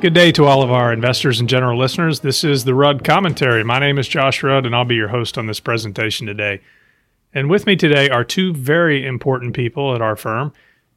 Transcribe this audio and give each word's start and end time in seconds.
Good 0.00 0.14
day 0.14 0.30
to 0.32 0.44
all 0.44 0.62
of 0.62 0.70
our 0.70 0.92
investors 0.92 1.40
and 1.40 1.48
general 1.48 1.76
listeners. 1.76 2.20
This 2.20 2.44
is 2.44 2.64
the 2.64 2.72
Rudd 2.72 3.02
Commentary. 3.02 3.64
My 3.64 3.80
name 3.80 3.98
is 3.98 4.06
Josh 4.06 4.44
Rudd, 4.44 4.64
and 4.64 4.72
I'll 4.72 4.84
be 4.84 4.94
your 4.94 5.08
host 5.08 5.36
on 5.36 5.48
this 5.48 5.58
presentation 5.58 6.24
today. 6.24 6.60
And 7.34 7.50
with 7.50 7.66
me 7.66 7.74
today 7.74 8.08
are 8.08 8.22
two 8.22 8.54
very 8.54 9.04
important 9.04 9.56
people 9.56 9.96
at 9.96 10.00
our 10.00 10.14
firm 10.14 10.52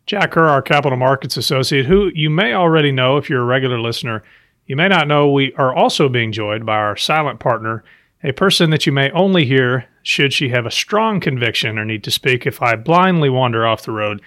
Jack 0.06 0.34
Kerr, 0.34 0.48
our 0.48 0.62
capital 0.62 1.00
markets 1.00 1.36
associate, 1.36 1.88
who 1.88 2.12
you 2.14 2.30
may 2.30 2.54
already 2.54 2.92
know 2.92 3.18
if 3.18 3.28
you're 3.28 3.42
a 3.42 3.46
regular 3.46 3.80
listener. 3.80 4.22
You 4.68 4.76
may 4.76 4.88
not 4.88 5.08
know 5.08 5.32
we 5.32 5.52
are 5.54 5.74
also 5.74 6.08
being 6.08 6.32
joined 6.32 6.68
by 6.68 6.76
our 6.76 6.96
silent 6.96 7.40
partner, 7.40 7.84
a 8.24 8.34
person 8.34 8.70
that 8.70 8.86
you 8.86 8.92
may 8.92 9.10
only 9.14 9.46
hear 9.46 9.88
should 10.04 10.32
she 10.32 10.50
have 10.50 10.68
a 10.68 10.72
strong 10.72 11.20
conviction 11.20 11.80
or 11.80 11.86
need 11.86 12.04
to 12.04 12.12
speak 12.12 12.46
if 12.46 12.62
I 12.62 12.76
blindly 12.76 13.32
wander 13.32 13.66
off 13.66 13.82
the 13.82 13.94
road. 13.94 14.22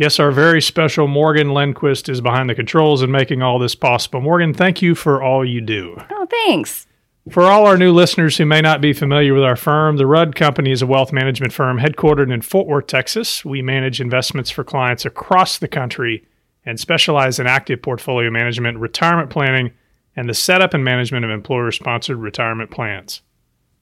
Yes, 0.00 0.18
our 0.18 0.30
very 0.30 0.62
special 0.62 1.06
Morgan 1.08 1.52
Lindquist 1.52 2.08
is 2.08 2.22
behind 2.22 2.48
the 2.48 2.54
controls 2.54 3.02
and 3.02 3.12
making 3.12 3.42
all 3.42 3.58
this 3.58 3.74
possible. 3.74 4.22
Morgan, 4.22 4.54
thank 4.54 4.80
you 4.80 4.94
for 4.94 5.22
all 5.22 5.44
you 5.44 5.60
do. 5.60 5.94
Oh, 6.10 6.26
thanks. 6.30 6.86
For 7.28 7.42
all 7.42 7.66
our 7.66 7.76
new 7.76 7.92
listeners 7.92 8.38
who 8.38 8.46
may 8.46 8.62
not 8.62 8.80
be 8.80 8.94
familiar 8.94 9.34
with 9.34 9.42
our 9.42 9.56
firm, 9.56 9.98
the 9.98 10.06
Rudd 10.06 10.34
Company 10.34 10.72
is 10.72 10.80
a 10.80 10.86
wealth 10.86 11.12
management 11.12 11.52
firm 11.52 11.78
headquartered 11.78 12.32
in 12.32 12.40
Fort 12.40 12.66
Worth, 12.66 12.86
Texas. 12.86 13.44
We 13.44 13.60
manage 13.60 14.00
investments 14.00 14.48
for 14.48 14.64
clients 14.64 15.04
across 15.04 15.58
the 15.58 15.68
country 15.68 16.26
and 16.64 16.80
specialize 16.80 17.38
in 17.38 17.46
active 17.46 17.82
portfolio 17.82 18.30
management, 18.30 18.78
retirement 18.78 19.28
planning, 19.28 19.70
and 20.16 20.30
the 20.30 20.32
setup 20.32 20.72
and 20.72 20.82
management 20.82 21.26
of 21.26 21.30
employer 21.30 21.72
sponsored 21.72 22.16
retirement 22.16 22.70
plans. 22.70 23.20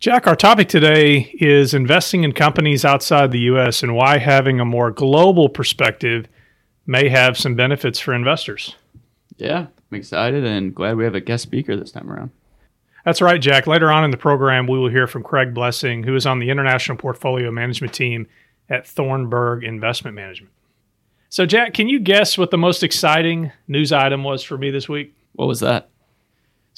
Jack, 0.00 0.28
our 0.28 0.36
topic 0.36 0.68
today 0.68 1.34
is 1.40 1.74
investing 1.74 2.22
in 2.22 2.30
companies 2.30 2.84
outside 2.84 3.32
the 3.32 3.40
U.S. 3.40 3.82
and 3.82 3.96
why 3.96 4.18
having 4.18 4.60
a 4.60 4.64
more 4.64 4.92
global 4.92 5.48
perspective 5.48 6.28
may 6.86 7.08
have 7.08 7.36
some 7.36 7.56
benefits 7.56 7.98
for 7.98 8.14
investors. 8.14 8.76
Yeah, 9.38 9.66
I'm 9.90 9.98
excited 9.98 10.44
and 10.44 10.72
glad 10.72 10.96
we 10.96 11.02
have 11.02 11.16
a 11.16 11.20
guest 11.20 11.42
speaker 11.42 11.74
this 11.74 11.90
time 11.90 12.08
around. 12.08 12.30
That's 13.04 13.20
right, 13.20 13.40
Jack. 13.40 13.66
Later 13.66 13.90
on 13.90 14.04
in 14.04 14.12
the 14.12 14.16
program, 14.16 14.68
we 14.68 14.78
will 14.78 14.88
hear 14.88 15.08
from 15.08 15.24
Craig 15.24 15.52
Blessing, 15.52 16.04
who 16.04 16.14
is 16.14 16.26
on 16.26 16.38
the 16.38 16.50
international 16.50 16.96
portfolio 16.96 17.50
management 17.50 17.92
team 17.92 18.28
at 18.70 18.86
Thornburg 18.86 19.64
Investment 19.64 20.14
Management. 20.14 20.52
So, 21.28 21.44
Jack, 21.44 21.74
can 21.74 21.88
you 21.88 21.98
guess 21.98 22.38
what 22.38 22.52
the 22.52 22.58
most 22.58 22.84
exciting 22.84 23.50
news 23.66 23.90
item 23.90 24.22
was 24.22 24.44
for 24.44 24.56
me 24.58 24.70
this 24.70 24.88
week? 24.88 25.16
What 25.32 25.46
was 25.46 25.58
that? 25.58 25.90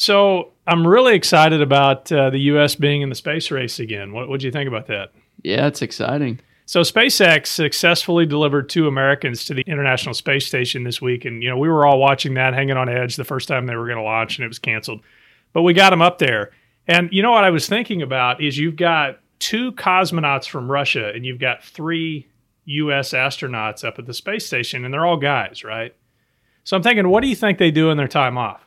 So 0.01 0.53
I'm 0.67 0.87
really 0.87 1.15
excited 1.15 1.61
about 1.61 2.11
uh, 2.11 2.31
the 2.31 2.39
U.S. 2.39 2.75
being 2.75 3.03
in 3.03 3.11
the 3.11 3.15
space 3.15 3.51
race 3.51 3.79
again. 3.79 4.15
What 4.15 4.41
do 4.41 4.47
you 4.47 4.51
think 4.51 4.67
about 4.67 4.87
that? 4.87 5.13
Yeah, 5.43 5.67
it's 5.67 5.83
exciting. 5.83 6.41
So 6.65 6.81
SpaceX 6.81 7.49
successfully 7.49 8.25
delivered 8.25 8.71
two 8.71 8.89
Americans 8.89 9.45
to 9.45 9.53
the 9.53 9.63
International 9.67 10.15
Space 10.15 10.47
Station 10.47 10.85
this 10.85 11.03
week, 11.03 11.27
and 11.27 11.43
you 11.43 11.51
know 11.51 11.59
we 11.59 11.69
were 11.69 11.85
all 11.85 12.01
watching 12.01 12.33
that, 12.35 12.55
hanging 12.55 12.79
on 12.79 12.89
edge 12.89 13.17
the 13.17 13.25
first 13.25 13.47
time 13.47 13.67
they 13.67 13.77
were 13.77 13.85
going 13.85 13.99
to 13.99 14.03
launch, 14.03 14.39
and 14.39 14.45
it 14.47 14.49
was 14.49 14.59
canceled. 14.59 15.03
But 15.53 15.65
we 15.65 15.75
got 15.75 15.91
them 15.91 16.01
up 16.01 16.17
there, 16.17 16.51
and 16.89 17.11
you 17.13 17.21
know 17.21 17.33
what 17.33 17.45
I 17.45 17.51
was 17.51 17.69
thinking 17.69 18.01
about 18.01 18.43
is 18.43 18.57
you've 18.57 18.77
got 18.77 19.21
two 19.39 19.73
cosmonauts 19.73 20.49
from 20.49 20.71
Russia, 20.71 21.13
and 21.15 21.27
you've 21.27 21.41
got 21.41 21.63
three 21.63 22.27
U.S. 22.65 23.13
astronauts 23.13 23.85
up 23.85 23.99
at 23.99 24.07
the 24.07 24.15
space 24.15 24.47
station, 24.47 24.87
and 24.87 24.95
they're 24.95 25.05
all 25.05 25.19
guys, 25.19 25.63
right? 25.63 25.95
So 26.65 26.75
I'm 26.75 26.83
thinking, 26.83 27.11
what 27.11 27.21
do 27.21 27.29
you 27.29 27.37
think 27.37 27.59
they 27.59 27.71
do 27.71 27.91
in 27.91 27.99
their 27.99 28.09
time 28.09 28.39
off? 28.39 28.65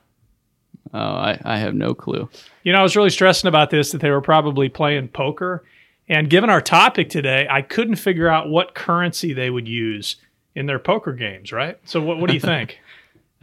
Oh, 0.94 0.99
I, 0.99 1.39
I 1.44 1.58
have 1.58 1.73
no 1.73 1.95
clue. 1.95 2.30
You 2.63 2.72
know, 2.72 2.80
I 2.80 2.83
was 2.83 2.95
really 2.95 3.09
stressing 3.09 3.47
about 3.47 3.72
this 3.72 3.91
that 3.91 4.02
they 4.02 4.11
were 4.11 4.22
probably 4.22 4.69
playing 4.69 5.08
poker. 5.09 5.63
And 6.08 6.30
given 6.30 6.49
our 6.49 6.61
topic 6.61 7.09
today, 7.09 7.47
I 7.49 7.61
couldn't 7.61 7.95
figure 7.95 8.27
out 8.27 8.49
what 8.49 8.75
currency 8.75 9.33
they 9.33 9.49
would 9.49 9.67
use 9.67 10.17
in 10.55 10.67
their 10.67 10.80
poker 10.80 11.14
games, 11.14 11.52
right? 11.52 11.80
So 11.86 12.02
what, 12.02 12.19
what 12.19 12.27
do 12.27 12.33
you 12.33 12.39
think? 12.39 12.80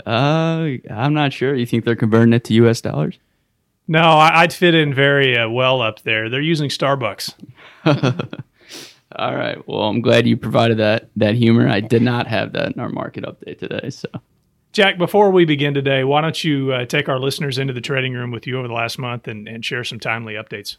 uh, 0.07 0.69
I'm 0.91 1.15
not 1.15 1.33
sure. 1.33 1.55
You 1.55 1.67
think 1.67 1.85
they're 1.85 1.97
converting 1.97 2.33
it 2.33 2.45
to 2.45 2.55
US 2.55 2.81
dollars? 2.81 3.19
No, 3.89 4.03
I, 4.03 4.43
would 4.43 4.53
fit 4.53 4.75
in 4.75 4.95
very 4.95 5.37
uh, 5.37 5.49
well 5.49 5.83
up 5.83 6.03
there. 6.03 6.29
They're 6.29 6.41
using 6.41 6.71
Starbucks. 6.71 7.35
All 9.17 9.35
right. 9.35 9.67
Well, 9.67 9.83
I'm 9.83 10.01
glad 10.01 10.29
you 10.29 10.37
provided 10.37 10.79
that 10.79 11.09
that 11.17 11.35
humor. 11.35 11.69
I 11.69 11.81
did 11.81 12.01
not 12.01 12.29
have 12.29 12.53
that 12.53 12.73
in 12.73 12.81
our 12.81 12.89
market 12.89 13.25
update 13.25 13.59
today, 13.59 13.91
so 13.91 14.09
Jack, 14.73 14.99
before 14.99 15.33
we 15.33 15.45
begin 15.45 15.75
today, 15.75 16.05
why 16.05 16.21
don't 16.21 16.45
you 16.45 16.73
uh, 16.73 16.85
take 16.85 17.09
our 17.09 17.19
listeners 17.19 17.59
into 17.59 17.73
the 17.73 17.81
trading 17.81 18.13
room 18.13 18.31
with 18.31 18.47
you 18.47 18.57
over 18.57 18.69
the 18.69 18.75
last 18.75 19.01
month 19.01 19.27
and, 19.27 19.49
and 19.49 19.65
share 19.65 19.83
some 19.83 19.99
timely 19.99 20.35
updates? 20.35 20.77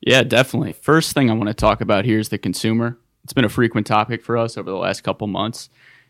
Yeah, 0.00 0.22
definitely. 0.22 0.72
First 0.72 1.12
thing 1.12 1.30
I 1.30 1.34
want 1.34 1.48
to 1.48 1.54
talk 1.54 1.82
about 1.82 2.06
here 2.06 2.18
is 2.18 2.30
the 2.30 2.38
consumer. 2.38 2.98
It's 3.22 3.34
been 3.34 3.44
a 3.44 3.50
frequent 3.50 3.86
topic 3.86 4.24
for 4.24 4.38
us 4.38 4.56
over 4.56 4.70
the 4.70 4.76
last 4.76 5.02
couple 5.02 5.26
months. 5.26 5.68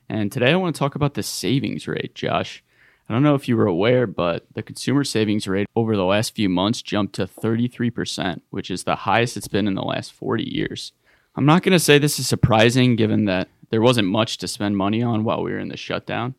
And 0.09 0.31
today 0.31 0.53
I 0.53 0.57
want 0.57 0.77
to 0.77 0.79
talk 0.79 0.95
about 0.95 1.15
the 1.15 1.25
savings 1.25 1.89
rate, 1.89 2.15
Josh. 2.15 2.63
I 3.09 3.13
don't 3.13 3.25
know 3.25 3.35
if 3.35 3.49
you 3.49 3.57
were 3.57 3.67
aware, 3.67 4.07
but 4.07 4.47
the 4.55 4.63
consumer 4.63 5.03
savings 5.03 5.49
rate 5.49 5.69
over 5.75 5.97
the 5.97 6.05
last 6.05 6.37
few 6.37 6.49
months 6.49 6.83
jumped 6.83 7.17
to 7.17 7.27
33%, 7.27 8.43
which 8.51 8.71
is 8.71 8.85
the 8.85 8.95
highest 8.95 9.37
it's 9.37 9.49
been 9.49 9.67
in 9.67 9.75
the 9.75 9.83
last 9.83 10.13
40 10.13 10.45
years. 10.45 10.93
I'm 11.35 11.47
not 11.47 11.65
going 11.65 11.73
to 11.73 11.81
say 11.81 11.99
this 11.99 12.21
is 12.21 12.29
surprising 12.29 12.95
given 12.95 13.25
that 13.25 13.49
there 13.71 13.83
wasn't 13.83 14.07
much 14.07 14.39
to 14.39 14.47
spend 14.47 14.77
money 14.77 15.03
on 15.03 15.25
while 15.25 15.43
we 15.43 15.51
were 15.51 15.59
in 15.59 15.69
the 15.69 15.77
shutdown. 15.77 16.37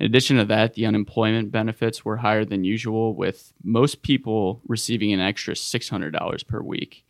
In 0.00 0.06
addition 0.06 0.36
to 0.38 0.44
that, 0.46 0.74
the 0.74 0.86
unemployment 0.86 1.52
benefits 1.52 2.04
were 2.04 2.18
higher 2.18 2.44
than 2.44 2.64
usual, 2.64 3.14
with 3.14 3.52
most 3.62 4.02
people 4.02 4.60
receiving 4.66 5.12
an 5.12 5.20
extra 5.20 5.54
$600 5.54 6.46
per 6.46 6.60
week. 6.60 7.04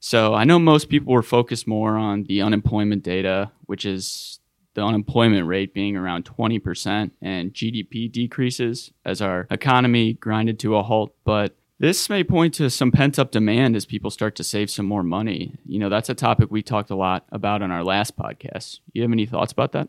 So 0.00 0.34
I 0.34 0.42
know 0.42 0.58
most 0.58 0.88
people 0.88 1.12
were 1.12 1.22
focused 1.22 1.68
more 1.68 1.96
on 1.96 2.24
the 2.24 2.42
unemployment 2.42 3.04
data, 3.04 3.52
which 3.66 3.84
is 3.84 4.40
the 4.74 4.82
unemployment 4.82 5.46
rate 5.46 5.74
being 5.74 5.96
around 5.96 6.24
20% 6.24 7.12
and 7.20 7.52
GDP 7.52 8.10
decreases 8.10 8.90
as 9.04 9.22
our 9.22 9.46
economy 9.50 10.14
grinded 10.14 10.58
to 10.60 10.76
a 10.76 10.82
halt. 10.82 11.14
But 11.24 11.54
this 11.78 12.08
may 12.08 12.24
point 12.24 12.54
to 12.54 12.70
some 12.70 12.90
pent 12.90 13.18
up 13.18 13.30
demand 13.30 13.76
as 13.76 13.86
people 13.86 14.10
start 14.10 14.34
to 14.36 14.44
save 14.44 14.70
some 14.70 14.86
more 14.86 15.02
money. 15.02 15.58
You 15.66 15.78
know, 15.78 15.88
that's 15.88 16.08
a 16.08 16.14
topic 16.14 16.50
we 16.50 16.62
talked 16.62 16.90
a 16.90 16.96
lot 16.96 17.24
about 17.30 17.62
on 17.62 17.70
our 17.70 17.84
last 17.84 18.16
podcast. 18.16 18.80
You 18.92 19.02
have 19.02 19.12
any 19.12 19.26
thoughts 19.26 19.52
about 19.52 19.72
that? 19.72 19.88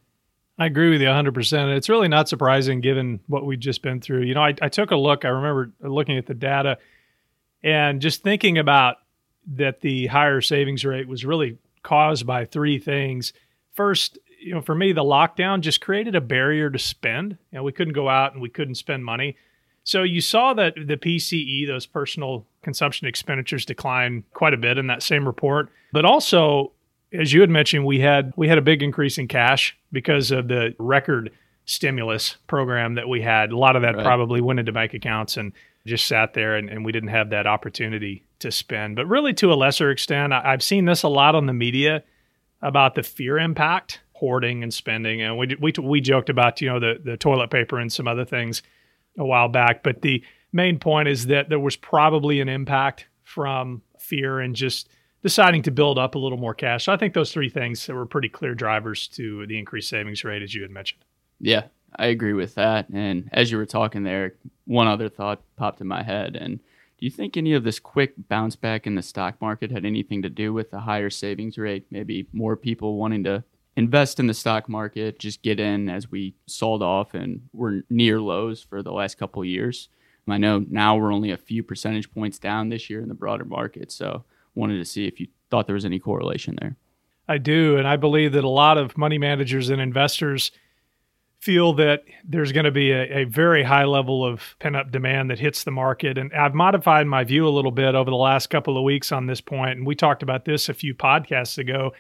I 0.58 0.68
agree 0.68 0.91
with 0.91 1.02
you 1.02 1.08
100%. 1.08 1.75
It's 1.75 1.90
really 1.90 2.08
not 2.08 2.30
surprising 2.30 2.80
given 2.80 3.19
what 3.28 3.46
we've 3.46 3.59
just 3.59 3.81
been 3.81 4.02
through. 4.02 4.22
You 4.22 4.36
know, 4.36 4.44
I, 4.44 4.53
I 4.62 4.69
took 4.69 4.91
a 4.91 4.96
look, 4.96 5.25
I 5.25 5.30
remember 5.30 5.72
looking 5.81 6.18
at 6.18 6.28
the 6.28 6.36
data 6.36 6.78
and 7.64 8.02
just 8.02 8.22
thinking 8.22 8.58
about 8.58 8.97
that 9.56 9.81
the 9.81 10.08
higher 10.08 10.41
savings 10.41 10.86
rate 10.86 11.08
was 11.08 11.25
really 11.25 11.58
caused 11.81 12.28
by 12.28 12.46
three 12.46 12.78
things. 12.78 13.34
First, 13.74 14.19
you 14.40 14.53
know, 14.53 14.62
for 14.62 14.75
me, 14.75 14.91
the 14.91 15.03
lockdown 15.03 15.62
just 15.62 15.81
created 15.81 16.16
a 16.16 16.22
barrier 16.22 16.70
to 16.70 16.80
spend. 16.80 17.38
You 17.52 17.58
know, 17.58 17.64
we 17.64 17.72
couldn't 17.72 17.94
go 17.94 18.08
out 18.08 18.34
and 18.34 18.41
we 18.41 18.50
couldn't 18.50 18.75
spend 18.75 19.03
money. 19.03 19.38
So 19.84 20.03
you 20.03 20.22
saw 20.22 20.53
that 20.53 20.75
the 20.75 20.97
PCE, 20.97 21.68
those 21.68 21.85
personal 21.85 22.46
consumption 22.62 23.08
expenditures, 23.08 23.66
decline 23.66 24.24
quite 24.34 24.53
a 24.53 24.58
bit 24.58 24.78
in 24.78 24.88
that 24.88 25.03
same 25.03 25.25
report. 25.25 25.70
But 25.91 26.06
also, 26.06 26.72
as 27.13 27.31
you 27.31 27.41
had 27.41 27.50
mentioned, 27.50 27.85
we 27.85 28.00
had 28.00 28.34
we 28.35 28.47
had 28.47 28.57
a 28.57 28.62
big 28.62 28.81
increase 28.81 29.18
in 29.18 29.28
cash 29.28 29.78
because 29.91 30.31
of 30.31 30.47
the 30.47 30.75
record 30.79 31.31
stimulus 31.66 32.38
program 32.47 32.96
that 32.96 33.07
we 33.07 33.22
had. 33.22 33.51
A 33.51 33.57
lot 33.57 33.75
of 33.75 33.84
that 33.84 33.96
right. 33.96 34.03
probably 34.03 34.41
went 34.41 34.59
into 34.59 34.72
bank 34.72 34.94
accounts 34.94 35.38
and 35.38 35.53
just 35.85 36.07
sat 36.07 36.34
there, 36.34 36.56
and, 36.56 36.69
and, 36.69 36.85
we 36.85 36.94
didn't 36.94 37.09
have 37.09 37.31
that 37.31 37.46
opportunity 37.46 38.23
to 38.40 38.52
spend. 38.52 38.96
But 38.96 39.06
really, 39.06 39.34
to 39.34 39.52
a 39.52 39.56
lesser 39.56 39.91
extent, 39.91 40.31
I, 40.31 40.52
have 40.52 40.63
seen 40.63 40.85
this 40.85 41.03
a 41.03 41.09
lot 41.09 41.35
on 41.35 41.46
the 41.46 41.53
media 41.53 42.03
about 42.62 42.96
the 42.96 43.03
fear 43.03 43.38
impact, 43.38 44.00
hoarding 44.13 44.63
and 44.63 44.73
spending. 44.73 45.22
And 45.22 45.38
we 45.38 45.56
we 45.59 45.73
we 45.81 46.02
joked 46.02 46.29
about 46.29 46.62
you 46.62 46.69
know 46.69 46.79
the 46.79 47.00
the 47.03 47.18
toilet 47.18 47.52
paper 47.52 47.79
and 47.79 47.91
some 47.91 48.07
other 48.07 48.25
things 48.25 48.63
a 49.18 49.25
while 49.25 49.50
back, 49.50 49.84
but 49.84 50.02
the 50.02 50.23
main 50.52 50.79
point 50.79 51.07
is 51.07 51.28
that 51.28 51.50
there 51.50 51.59
was 51.59 51.75
probably 51.75 52.40
an 52.40 52.50
impact 52.50 53.06
from 53.23 53.81
fear 54.00 54.40
and 54.40 54.56
just 54.56 54.90
deciding 55.23 55.63
to 55.63 55.72
build 55.72 55.97
up 55.97 56.16
a 56.16 56.20
little 56.20 56.37
more 56.37 56.53
cash. 56.53 56.85
So 56.85 56.93
I 56.93 56.97
think 56.97 57.14
those 57.14 57.31
three 57.31 57.49
things 57.49 57.87
were 57.87 58.05
pretty 58.05 58.29
clear 58.29 58.53
drivers 58.53 59.08
to 59.09 59.47
the 59.47 59.58
increased 59.58 59.90
savings 59.90 60.23
rate, 60.23 60.43
as 60.43 60.53
you 60.53 60.61
had 60.61 60.70
mentioned. 60.70 61.03
Yeah, 61.40 61.64
I 61.96 62.08
agree 62.08 62.34
with 62.34 62.55
that. 62.55 62.90
And 62.90 63.29
as 63.31 63.49
you 63.49 63.58
were 63.58 63.66
talking 63.66 64.03
there, 64.03 64.35
one 64.66 64.87
other 64.87 65.09
thought 65.09 65.41
popped 65.55 65.81
in 65.81 65.87
my 65.87 66.03
head. 66.03 66.35
And 66.35 66.59
do 66.59 67.05
you 67.05 67.09
think 67.09 67.35
any 67.35 67.53
of 67.53 67.64
this 67.64 67.79
quick 67.79 68.14
bounce 68.28 68.55
back 68.55 68.85
in 68.85 68.96
the 68.96 69.02
stock 69.02 69.41
market 69.41 69.72
had 69.72 69.85
anything 69.85 70.22
to 70.22 70.29
do 70.29 70.53
with 70.53 70.72
the 70.72 70.81
higher 70.81 71.09
savings 71.09 71.58
rate? 71.58 71.85
Maybe 71.90 72.28
more 72.34 72.55
people 72.55 72.97
wanting 72.97 73.23
to 73.23 73.43
invest 73.76 74.19
in 74.19 74.28
the 74.28 74.34
stock 74.34 74.69
market, 74.69 75.19
just 75.19 75.41
get 75.41 75.59
in 75.59 75.90
as 75.90 76.11
we 76.11 76.35
sold 76.46 76.84
off 76.84 77.14
and 77.14 77.41
we're 77.53 77.81
near 77.90 78.19
lows 78.19 78.61
for 78.61 78.84
the 78.84 78.91
last 78.91 79.17
couple 79.17 79.43
years. 79.43 79.90
I 80.28 80.37
know 80.37 80.66
now 80.69 80.96
we're 80.96 81.14
only 81.14 81.31
a 81.31 81.37
few 81.37 81.64
percentage 81.64 82.14
points 82.14 82.40
down 82.40 82.69
this 82.69 82.90
year 82.90 83.02
in 83.02 83.09
the 83.09 83.14
broader 83.14 83.43
market. 83.46 83.91
So 83.91 84.23
wanted 84.55 84.78
to 84.78 84.85
see 84.85 85.08
if 85.08 85.20
you 85.20 85.28
thought 85.50 85.67
there 85.67 85.76
was 85.76 85.85
any 85.85 86.00
correlation 86.00 86.58
there. 86.59 86.76
I 87.28 87.38
do. 87.38 87.78
And 87.78 87.88
I 87.88 87.96
believe 87.96 88.34
that 88.34 88.44
a 88.44 88.50
lot 88.50 88.78
of 88.78 88.97
money 88.97 89.17
managers 89.17 89.70
and 89.70 89.82
investors 89.82 90.52
feel 91.40 91.73
that 91.73 92.03
there's 92.23 92.52
going 92.52 92.66
to 92.66 92.72
be 92.72 92.91
a, 92.91 93.20
a 93.20 93.23
very 93.26 93.64
high 93.64 93.84
level 93.84 94.26
of 94.26 94.55
pent 94.59 94.76
up 94.76 94.91
demand 94.91 95.29
that 95.29 95.40
hits 95.40 95.64
the 95.64 95.72
market. 95.72 96.17
And 96.17 96.34
I've 96.34 96.53
modified 96.53 97.05
my 97.05 97.23
view 97.23 97.47
a 97.47 97.50
little 97.50 97.72
bit 97.72 97.96
over 97.96 98.09
the 98.09 98.16
last 98.16 98.50
couple 98.50 98.78
of 98.78 98.84
weeks 98.84 99.11
on 99.11 99.26
this 99.26 99.41
point. 99.41 99.78
And 99.78 99.85
we 99.85 99.96
talked 99.96 100.23
about 100.23 100.46
this 100.46 100.70
a 100.70 100.73
few 100.73 100.94
podcasts 100.94 101.58
ago 101.58 101.91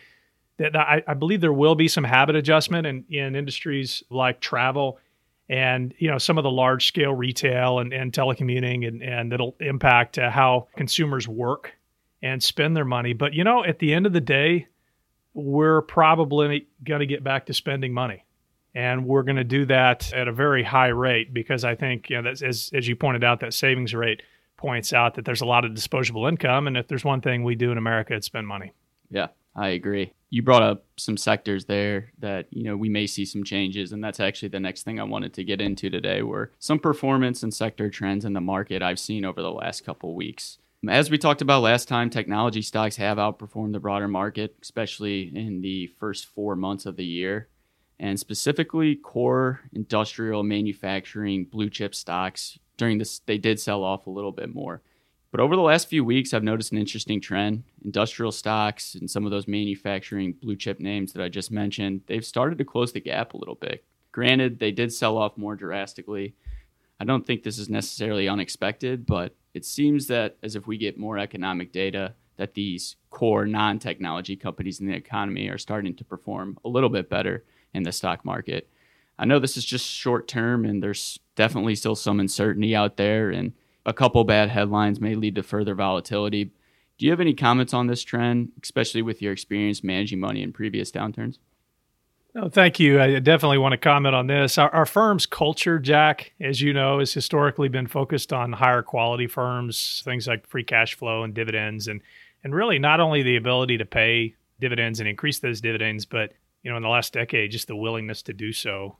that 0.57 0.75
I, 0.75 1.03
I 1.07 1.13
believe 1.13 1.41
there 1.41 1.53
will 1.53 1.75
be 1.75 1.87
some 1.87 2.03
habit 2.03 2.35
adjustment 2.35 2.87
in, 2.87 3.03
in 3.09 3.35
industries 3.35 4.03
like 4.09 4.39
travel 4.39 4.99
and 5.49 5.93
you 5.97 6.09
know 6.09 6.17
some 6.17 6.37
of 6.37 6.43
the 6.43 6.51
large 6.51 6.87
scale 6.87 7.13
retail 7.13 7.79
and, 7.79 7.91
and 7.91 8.13
telecommuting 8.13 8.87
and, 8.87 9.01
and 9.03 9.33
it'll 9.33 9.55
impact 9.59 10.17
uh, 10.17 10.29
how 10.29 10.67
consumers 10.77 11.27
work 11.27 11.73
and 12.23 12.41
spend 12.41 12.75
their 12.75 12.85
money. 12.85 13.13
But 13.13 13.33
you 13.33 13.43
know 13.43 13.63
at 13.63 13.77
the 13.77 13.93
end 13.93 14.07
of 14.07 14.13
the 14.13 14.21
day 14.21 14.67
we're 15.35 15.81
probably 15.81 16.67
going 16.83 16.99
to 16.99 17.05
get 17.05 17.23
back 17.23 17.47
to 17.47 17.53
spending 17.53 17.93
money. 17.93 18.23
And 18.75 19.05
we're 19.05 19.23
going 19.23 19.35
to 19.35 19.43
do 19.43 19.65
that 19.65 20.11
at 20.13 20.27
a 20.27 20.31
very 20.31 20.63
high 20.63 20.87
rate 20.87 21.31
because 21.33 21.63
i 21.63 21.75
think 21.75 22.09
you 22.09 22.19
know 22.19 22.31
as, 22.31 22.71
as 22.73 22.87
you 22.87 22.95
pointed 22.95 23.23
out 23.23 23.41
that 23.41 23.53
savings 23.53 23.93
rate 23.93 24.23
points 24.57 24.93
out 24.93 25.15
that 25.15 25.25
there's 25.25 25.41
a 25.41 25.45
lot 25.45 25.65
of 25.65 25.75
disposable 25.75 26.25
income. 26.25 26.67
And 26.67 26.77
if 26.77 26.87
there's 26.87 27.03
one 27.03 27.21
thing 27.21 27.43
we 27.43 27.55
do 27.55 27.71
in 27.71 27.77
america 27.77 28.15
it's 28.15 28.25
spend 28.25 28.47
money. 28.47 28.71
Yeah 29.09 29.27
i 29.55 29.69
agree. 29.69 30.13
You 30.29 30.41
brought 30.41 30.63
up 30.63 30.85
some 30.97 31.17
sectors 31.17 31.65
there 31.65 32.11
that 32.19 32.47
you 32.49 32.63
know 32.63 32.75
we 32.75 32.89
may 32.89 33.05
see 33.05 33.25
some 33.25 33.43
changes. 33.43 33.91
And 33.91 34.03
that's 34.03 34.19
actually 34.19 34.49
the 34.49 34.59
next 34.59 34.83
thing 34.83 34.99
i 34.99 35.03
wanted 35.03 35.33
to 35.33 35.43
get 35.43 35.61
into 35.61 35.89
today 35.89 36.23
were 36.23 36.51
some 36.57 36.79
performance 36.79 37.43
and 37.43 37.53
sector 37.53 37.89
trends 37.89 38.25
in 38.25 38.33
the 38.33 38.41
market 38.41 38.81
i've 38.81 38.99
seen 38.99 39.25
over 39.25 39.41
the 39.41 39.51
last 39.51 39.85
couple 39.85 40.15
weeks 40.15 40.57
as 40.89 41.09
we 41.09 41.17
talked 41.17 41.41
about 41.41 41.61
last 41.61 41.87
time 41.87 42.09
technology 42.09 42.61
stocks 42.61 42.95
have 42.95 43.17
outperformed 43.17 43.73
the 43.73 43.79
broader 43.79 44.07
market 44.07 44.55
especially 44.61 45.31
in 45.35 45.61
the 45.61 45.87
first 45.99 46.25
four 46.25 46.55
months 46.55 46.85
of 46.85 46.95
the 46.95 47.05
year 47.05 47.47
and 47.99 48.19
specifically 48.19 48.95
core 48.95 49.61
industrial 49.73 50.43
manufacturing 50.43 51.45
blue 51.45 51.69
chip 51.69 51.95
stocks 51.95 52.57
during 52.77 52.97
this 52.97 53.19
they 53.19 53.37
did 53.37 53.59
sell 53.59 53.83
off 53.83 54.07
a 54.07 54.11
little 54.11 54.31
bit 54.31 54.53
more 54.53 54.81
but 55.33 55.39
over 55.39 55.55
the 55.55 55.63
last 55.63 55.87
few 55.87 56.05
weeks, 56.05 56.31
I've 56.31 56.43
noticed 56.43 56.71
an 56.73 56.77
interesting 56.77 57.19
trend. 57.19 57.63
Industrial 57.83 58.31
stocks 58.31 58.93
and 58.93 59.09
some 59.09 59.25
of 59.25 59.31
those 59.31 59.47
manufacturing 59.47 60.33
blue 60.33 60.55
chip 60.55 60.79
names 60.79 61.11
that 61.13 61.23
I 61.23 61.27
just 61.27 61.49
mentioned, 61.49 62.01
they've 62.05 62.23
started 62.23 62.59
to 62.59 62.65
close 62.65 62.93
the 62.93 62.99
gap 62.99 63.33
a 63.33 63.37
little 63.37 63.55
bit. 63.55 63.83
Granted, 64.11 64.59
they 64.59 64.69
did 64.69 64.93
sell 64.93 65.17
off 65.17 65.35
more 65.35 65.55
drastically. 65.55 66.35
I 66.99 67.05
don't 67.05 67.25
think 67.25 67.41
this 67.41 67.57
is 67.57 67.67
necessarily 67.67 68.29
unexpected, 68.29 69.07
but 69.07 69.35
it 69.53 69.65
seems 69.65 70.07
that 70.07 70.37
as 70.41 70.55
if 70.55 70.67
we 70.67 70.77
get 70.77 70.97
more 70.97 71.17
economic 71.17 71.71
data, 71.71 72.15
that 72.37 72.53
these 72.53 72.95
core 73.09 73.45
non 73.45 73.79
technology 73.79 74.35
companies 74.35 74.79
in 74.79 74.87
the 74.87 74.95
economy 74.95 75.47
are 75.47 75.57
starting 75.57 75.95
to 75.95 76.03
perform 76.03 76.57
a 76.65 76.69
little 76.69 76.89
bit 76.89 77.09
better 77.09 77.43
in 77.73 77.83
the 77.83 77.91
stock 77.91 78.25
market. 78.25 78.69
I 79.17 79.25
know 79.25 79.39
this 79.39 79.57
is 79.57 79.65
just 79.65 79.85
short 79.85 80.27
term 80.27 80.65
and 80.65 80.81
there's 80.81 81.19
definitely 81.35 81.75
still 81.75 81.95
some 81.95 82.19
uncertainty 82.19 82.75
out 82.75 82.97
there. 82.97 83.29
And 83.29 83.53
a 83.85 83.93
couple 83.93 84.23
bad 84.23 84.49
headlines 84.49 84.99
may 84.99 85.15
lead 85.15 85.35
to 85.35 85.43
further 85.43 85.75
volatility. 85.75 86.45
Do 86.97 87.05
you 87.05 87.11
have 87.11 87.19
any 87.19 87.33
comments 87.33 87.73
on 87.73 87.87
this 87.87 88.03
trend, 88.03 88.51
especially 88.61 89.01
with 89.01 89.21
your 89.21 89.33
experience 89.33 89.83
managing 89.83 90.19
money 90.19 90.41
in 90.41 90.53
previous 90.53 90.91
downturns? 90.91 91.37
No, 92.35 92.49
thank 92.49 92.79
you. 92.79 92.99
I 92.99 93.19
definitely 93.19 93.59
want 93.59 93.73
to 93.73 93.77
comment 93.77 94.15
on 94.15 94.25
this. 94.25 94.57
Our, 94.57 94.69
our, 94.71 94.85
firm's 94.87 95.27
culture, 95.27 95.77
Jack, 95.77 96.33
as 96.41 96.61
you 96.61 96.73
know, 96.73 96.97
has 96.97 97.13
historically 97.13 97.69
been 97.69 97.85
focused 97.85 98.33
on 98.33 98.53
higher 98.53 98.81
quality 98.81 99.27
firms, 99.27 100.01
things 100.03 100.27
like 100.27 100.47
free 100.47 100.63
cash 100.63 100.95
flow 100.95 101.23
and 101.23 101.33
dividends, 101.33 101.87
and 101.87 102.01
and 102.43 102.55
really 102.55 102.79
not 102.79 102.99
only 102.99 103.21
the 103.21 103.35
ability 103.35 103.77
to 103.77 103.85
pay 103.85 104.35
dividends 104.59 104.99
and 104.99 105.07
increase 105.07 105.39
those 105.39 105.61
dividends, 105.61 106.05
but 106.05 106.33
you 106.63 106.71
know, 106.71 106.77
in 106.77 106.83
the 106.83 106.89
last 106.89 107.13
decade, 107.13 107.51
just 107.51 107.67
the 107.67 107.75
willingness 107.75 108.23
to 108.23 108.33
do 108.33 108.51
so 108.51 108.97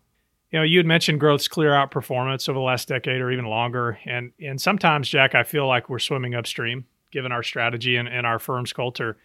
you 0.53 0.59
know, 0.59 0.63
you 0.63 0.77
had 0.77 0.85
mentioned 0.85 1.19
growth's 1.19 1.47
clear 1.47 1.71
outperformance 1.71 2.47
over 2.47 2.59
the 2.59 2.63
last 2.63 2.87
decade 2.87 3.19
or 3.19 3.31
even 3.31 3.45
longer. 3.45 3.97
And 4.05 4.31
and 4.39 4.61
sometimes, 4.61 5.09
Jack, 5.09 5.33
I 5.33 5.41
feel 5.43 5.67
like 5.67 5.89
we're 5.89 5.97
swimming 5.99 6.35
upstream 6.35 6.85
given 7.11 7.31
our 7.31 7.43
strategy 7.43 7.95
and, 7.95 8.07
and 8.07 8.25
our 8.25 8.39
firm's 8.39 8.71
culture. 8.71 9.17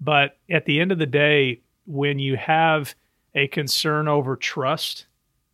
But 0.00 0.36
at 0.50 0.66
the 0.66 0.80
end 0.80 0.90
of 0.90 0.98
the 0.98 1.06
day, 1.06 1.62
when 1.86 2.18
you 2.18 2.36
have 2.36 2.94
a 3.34 3.48
concern 3.48 4.08
over 4.08 4.36
trust, 4.36 5.06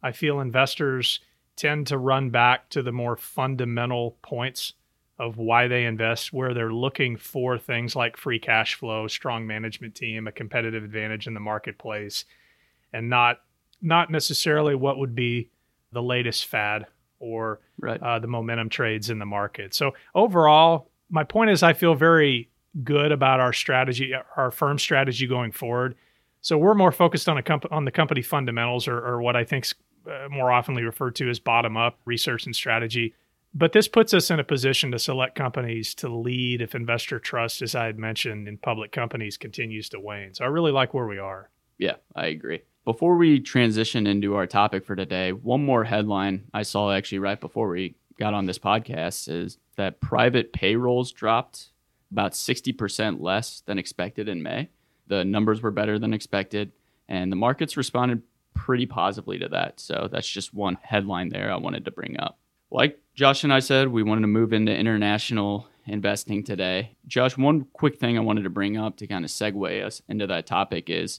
I 0.02 0.12
feel 0.12 0.40
investors 0.40 1.20
tend 1.56 1.86
to 1.88 1.98
run 1.98 2.30
back 2.30 2.70
to 2.70 2.82
the 2.82 2.92
more 2.92 3.16
fundamental 3.16 4.16
points 4.22 4.74
of 5.18 5.36
why 5.36 5.68
they 5.68 5.84
invest, 5.84 6.32
where 6.32 6.54
they're 6.54 6.72
looking 6.72 7.16
for 7.16 7.58
things 7.58 7.94
like 7.94 8.16
free 8.16 8.38
cash 8.38 8.74
flow, 8.74 9.06
strong 9.06 9.46
management 9.46 9.94
team, 9.94 10.26
a 10.26 10.32
competitive 10.32 10.82
advantage 10.82 11.26
in 11.26 11.34
the 11.34 11.40
marketplace, 11.40 12.24
and 12.92 13.10
not 13.10 13.40
not 13.82 14.10
necessarily 14.10 14.74
what 14.74 14.98
would 14.98 15.14
be 15.14 15.50
the 15.92 16.02
latest 16.02 16.46
fad 16.46 16.86
or 17.18 17.60
right. 17.78 18.02
uh, 18.02 18.18
the 18.18 18.26
momentum 18.26 18.68
trades 18.68 19.10
in 19.10 19.18
the 19.18 19.26
market. 19.26 19.74
So 19.74 19.92
overall, 20.14 20.90
my 21.10 21.24
point 21.24 21.50
is 21.50 21.62
I 21.62 21.72
feel 21.72 21.94
very 21.94 22.50
good 22.82 23.12
about 23.12 23.40
our 23.40 23.52
strategy, 23.52 24.12
our 24.36 24.50
firm 24.50 24.78
strategy 24.78 25.26
going 25.26 25.52
forward. 25.52 25.96
So 26.40 26.56
we're 26.56 26.74
more 26.74 26.92
focused 26.92 27.28
on 27.28 27.36
a 27.38 27.42
comp- 27.42 27.70
on 27.70 27.84
the 27.84 27.90
company 27.90 28.22
fundamentals, 28.22 28.88
or, 28.88 28.98
or 28.98 29.20
what 29.22 29.36
I 29.36 29.44
think's 29.44 29.74
uh, 30.06 30.28
more 30.30 30.48
oftenly 30.48 30.84
referred 30.84 31.14
to 31.16 31.28
as 31.28 31.38
bottom 31.38 31.76
up 31.76 31.98
research 32.04 32.46
and 32.46 32.56
strategy. 32.56 33.14
But 33.52 33.72
this 33.72 33.88
puts 33.88 34.14
us 34.14 34.30
in 34.30 34.38
a 34.38 34.44
position 34.44 34.92
to 34.92 34.98
select 34.98 35.34
companies 35.34 35.94
to 35.96 36.08
lead 36.08 36.62
if 36.62 36.74
investor 36.74 37.18
trust, 37.18 37.62
as 37.62 37.74
I 37.74 37.86
had 37.86 37.98
mentioned, 37.98 38.46
in 38.46 38.58
public 38.58 38.92
companies 38.92 39.36
continues 39.36 39.88
to 39.90 40.00
wane. 40.00 40.34
So 40.34 40.44
I 40.44 40.48
really 40.48 40.70
like 40.70 40.94
where 40.94 41.06
we 41.06 41.18
are. 41.18 41.50
Yeah, 41.76 41.96
I 42.14 42.26
agree. 42.26 42.60
Before 42.84 43.16
we 43.16 43.40
transition 43.40 44.06
into 44.06 44.36
our 44.36 44.46
topic 44.46 44.84
for 44.84 44.94
today, 44.94 45.32
one 45.32 45.64
more 45.64 45.84
headline 45.84 46.44
I 46.54 46.62
saw 46.62 46.92
actually 46.92 47.18
right 47.18 47.40
before 47.40 47.68
we 47.68 47.96
got 48.18 48.34
on 48.34 48.46
this 48.46 48.58
podcast 48.58 49.28
is 49.28 49.58
that 49.76 50.00
private 50.00 50.52
payrolls 50.52 51.10
dropped 51.10 51.70
about 52.12 52.32
60% 52.32 53.20
less 53.20 53.62
than 53.66 53.78
expected 53.78 54.28
in 54.28 54.42
May. 54.42 54.68
The 55.10 55.24
numbers 55.24 55.60
were 55.60 55.72
better 55.72 55.98
than 55.98 56.14
expected, 56.14 56.70
and 57.08 57.30
the 57.30 57.36
markets 57.36 57.76
responded 57.76 58.22
pretty 58.54 58.86
positively 58.86 59.40
to 59.40 59.48
that. 59.48 59.80
So 59.80 60.08
that's 60.10 60.28
just 60.28 60.54
one 60.54 60.78
headline 60.82 61.30
there 61.30 61.52
I 61.52 61.56
wanted 61.56 61.84
to 61.84 61.90
bring 61.90 62.18
up. 62.18 62.38
Like 62.70 63.00
Josh 63.14 63.42
and 63.42 63.52
I 63.52 63.58
said, 63.58 63.88
we 63.88 64.04
wanted 64.04 64.20
to 64.22 64.28
move 64.28 64.52
into 64.52 64.72
international 64.72 65.66
investing 65.84 66.44
today. 66.44 66.96
Josh, 67.08 67.36
one 67.36 67.66
quick 67.72 67.98
thing 67.98 68.16
I 68.16 68.20
wanted 68.20 68.44
to 68.44 68.50
bring 68.50 68.76
up 68.76 68.96
to 68.98 69.08
kind 69.08 69.24
of 69.24 69.32
segue 69.32 69.84
us 69.84 70.00
into 70.08 70.28
that 70.28 70.46
topic 70.46 70.88
is 70.88 71.18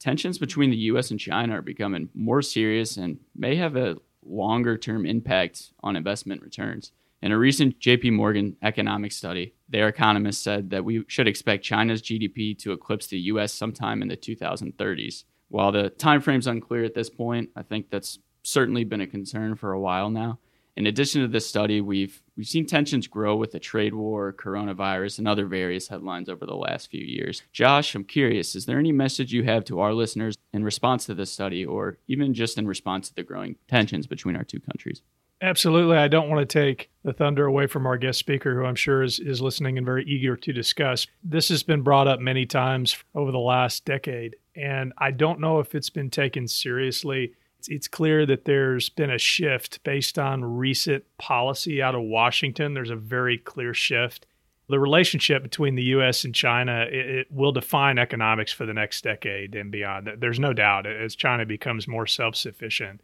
tensions 0.00 0.38
between 0.38 0.70
the 0.70 0.76
US 0.76 1.12
and 1.12 1.20
China 1.20 1.58
are 1.58 1.62
becoming 1.62 2.08
more 2.14 2.42
serious 2.42 2.96
and 2.96 3.20
may 3.36 3.54
have 3.54 3.76
a 3.76 3.98
longer 4.26 4.76
term 4.76 5.06
impact 5.06 5.70
on 5.80 5.94
investment 5.94 6.42
returns. 6.42 6.90
In 7.22 7.30
a 7.30 7.38
recent 7.38 7.78
JP 7.78 8.14
Morgan 8.14 8.56
economic 8.62 9.12
study, 9.12 9.54
their 9.68 9.88
economists 9.88 10.42
said 10.42 10.70
that 10.70 10.84
we 10.84 11.04
should 11.08 11.28
expect 11.28 11.64
China's 11.64 12.02
GDP 12.02 12.58
to 12.58 12.72
eclipse 12.72 13.06
the 13.06 13.18
US 13.18 13.52
sometime 13.52 14.02
in 14.02 14.08
the 14.08 14.16
2030s. 14.16 15.24
While 15.48 15.72
the 15.72 15.90
time 15.90 16.20
frame's 16.20 16.46
unclear 16.46 16.84
at 16.84 16.94
this 16.94 17.10
point, 17.10 17.50
I 17.56 17.62
think 17.62 17.90
that's 17.90 18.18
certainly 18.42 18.84
been 18.84 19.00
a 19.00 19.06
concern 19.06 19.56
for 19.56 19.72
a 19.72 19.80
while 19.80 20.10
now. 20.10 20.38
In 20.76 20.86
addition 20.86 21.22
to 21.22 21.28
this 21.28 21.44
study, 21.46 21.80
we've 21.80 22.22
we've 22.36 22.46
seen 22.46 22.64
tensions 22.64 23.08
grow 23.08 23.34
with 23.34 23.50
the 23.50 23.58
trade 23.58 23.94
war, 23.94 24.32
coronavirus, 24.32 25.18
and 25.18 25.26
other 25.26 25.46
various 25.46 25.88
headlines 25.88 26.28
over 26.28 26.46
the 26.46 26.54
last 26.54 26.88
few 26.88 27.04
years. 27.04 27.42
Josh, 27.52 27.96
I'm 27.96 28.04
curious, 28.04 28.54
is 28.54 28.66
there 28.66 28.78
any 28.78 28.92
message 28.92 29.32
you 29.32 29.42
have 29.42 29.64
to 29.64 29.80
our 29.80 29.92
listeners 29.92 30.36
in 30.52 30.62
response 30.62 31.06
to 31.06 31.14
this 31.14 31.32
study 31.32 31.66
or 31.66 31.98
even 32.06 32.32
just 32.32 32.58
in 32.58 32.68
response 32.68 33.08
to 33.08 33.14
the 33.16 33.24
growing 33.24 33.56
tensions 33.66 34.06
between 34.06 34.36
our 34.36 34.44
two 34.44 34.60
countries? 34.60 35.02
Absolutely. 35.40 35.96
I 35.96 36.08
don't 36.08 36.28
want 36.28 36.48
to 36.48 36.60
take 36.60 36.90
the 37.04 37.12
thunder 37.12 37.46
away 37.46 37.68
from 37.68 37.86
our 37.86 37.96
guest 37.96 38.18
speaker, 38.18 38.54
who 38.54 38.66
I'm 38.66 38.74
sure 38.74 39.04
is, 39.04 39.20
is 39.20 39.40
listening 39.40 39.78
and 39.78 39.84
very 39.84 40.04
eager 40.04 40.36
to 40.36 40.52
discuss. 40.52 41.06
This 41.22 41.48
has 41.50 41.62
been 41.62 41.82
brought 41.82 42.08
up 42.08 42.18
many 42.18 42.44
times 42.44 42.96
over 43.14 43.30
the 43.30 43.38
last 43.38 43.84
decade, 43.84 44.34
and 44.56 44.92
I 44.98 45.12
don't 45.12 45.38
know 45.38 45.60
if 45.60 45.76
it's 45.76 45.90
been 45.90 46.10
taken 46.10 46.48
seriously 46.48 47.34
it's 47.66 47.88
clear 47.88 48.24
that 48.26 48.44
there's 48.44 48.88
been 48.88 49.10
a 49.10 49.18
shift 49.18 49.82
based 49.82 50.18
on 50.18 50.44
recent 50.44 51.04
policy 51.18 51.82
out 51.82 51.94
of 51.94 52.02
Washington. 52.02 52.74
There's 52.74 52.90
a 52.90 52.96
very 52.96 53.38
clear 53.38 53.74
shift. 53.74 54.26
The 54.68 54.78
relationship 54.78 55.42
between 55.42 55.74
the 55.74 55.82
U.S. 55.84 56.24
and 56.24 56.34
China 56.34 56.86
it, 56.90 57.06
it 57.06 57.32
will 57.32 57.52
define 57.52 57.98
economics 57.98 58.52
for 58.52 58.66
the 58.66 58.74
next 58.74 59.02
decade 59.02 59.54
and 59.54 59.72
beyond. 59.72 60.08
There's 60.18 60.38
no 60.38 60.52
doubt 60.52 60.86
as 60.86 61.16
China 61.16 61.46
becomes 61.46 61.88
more 61.88 62.06
self-sufficient. 62.06 63.00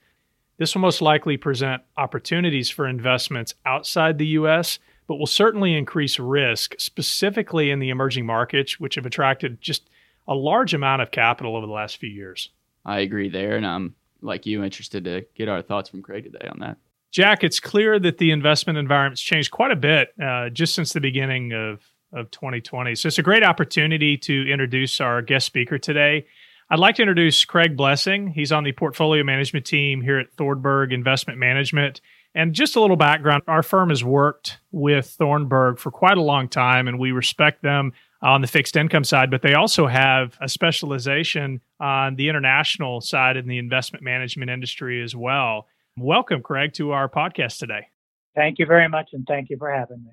This 0.56 0.74
will 0.74 0.82
most 0.82 1.02
likely 1.02 1.36
present 1.36 1.82
opportunities 1.96 2.70
for 2.70 2.86
investments 2.86 3.54
outside 3.66 4.18
the 4.18 4.26
U.S., 4.26 4.78
but 5.06 5.16
will 5.16 5.26
certainly 5.26 5.76
increase 5.76 6.18
risk, 6.18 6.74
specifically 6.78 7.70
in 7.70 7.78
the 7.78 7.90
emerging 7.90 8.24
markets, 8.24 8.80
which 8.80 8.94
have 8.94 9.04
attracted 9.04 9.60
just 9.60 9.90
a 10.26 10.34
large 10.34 10.72
amount 10.72 11.02
of 11.02 11.10
capital 11.10 11.56
over 11.56 11.66
the 11.66 11.72
last 11.72 11.98
few 11.98 12.08
years. 12.08 12.50
I 12.84 13.00
agree 13.00 13.28
there, 13.28 13.56
and 13.56 13.66
I'm 13.66 13.94
like 14.22 14.46
you 14.46 14.64
interested 14.64 15.04
to 15.04 15.26
get 15.34 15.48
our 15.48 15.62
thoughts 15.62 15.90
from 15.90 16.02
Craig 16.02 16.24
today 16.24 16.48
on 16.48 16.60
that. 16.60 16.78
Jack, 17.10 17.44
it's 17.44 17.60
clear 17.60 17.98
that 18.00 18.18
the 18.18 18.30
investment 18.30 18.78
environment's 18.78 19.22
changed 19.22 19.50
quite 19.50 19.70
a 19.70 19.76
bit 19.76 20.08
uh, 20.20 20.48
just 20.48 20.74
since 20.74 20.92
the 20.92 21.00
beginning 21.00 21.52
of, 21.52 21.80
of 22.12 22.30
2020. 22.30 22.94
So 22.96 23.06
it's 23.06 23.18
a 23.18 23.22
great 23.22 23.44
opportunity 23.44 24.16
to 24.18 24.50
introduce 24.50 25.00
our 25.00 25.22
guest 25.22 25.46
speaker 25.46 25.78
today. 25.78 26.26
I'd 26.70 26.78
like 26.78 26.94
to 26.96 27.02
introduce 27.02 27.44
Craig 27.44 27.76
Blessing. 27.76 28.28
He's 28.28 28.50
on 28.50 28.64
the 28.64 28.72
portfolio 28.72 29.22
management 29.22 29.66
team 29.66 30.00
here 30.00 30.18
at 30.18 30.32
Thornburg 30.32 30.92
Investment 30.92 31.38
Management. 31.38 32.00
And 32.34 32.54
just 32.54 32.74
a 32.74 32.80
little 32.80 32.96
background 32.96 33.42
our 33.46 33.62
firm 33.62 33.90
has 33.90 34.02
worked 34.02 34.58
with 34.72 35.06
Thornburg 35.06 35.78
for 35.78 35.90
quite 35.90 36.16
a 36.16 36.22
long 36.22 36.48
time, 36.48 36.88
and 36.88 36.98
we 36.98 37.12
respect 37.12 37.62
them 37.62 37.92
on 38.22 38.40
the 38.40 38.46
fixed 38.46 38.76
income 38.76 39.04
side, 39.04 39.30
but 39.30 39.42
they 39.42 39.52
also 39.52 39.86
have 39.86 40.38
a 40.40 40.48
specialization 40.48 41.60
on 41.78 42.16
the 42.16 42.30
international 42.30 43.02
side 43.02 43.36
in 43.36 43.46
the 43.46 43.58
investment 43.58 44.02
management 44.02 44.50
industry 44.50 45.02
as 45.02 45.14
well. 45.14 45.68
Welcome, 45.98 46.40
Craig, 46.40 46.72
to 46.74 46.92
our 46.92 47.10
podcast 47.10 47.58
today. 47.58 47.88
Thank 48.34 48.58
you 48.58 48.64
very 48.64 48.88
much, 48.88 49.10
and 49.12 49.26
thank 49.26 49.50
you 49.50 49.58
for 49.58 49.70
having 49.70 50.02
me. 50.02 50.12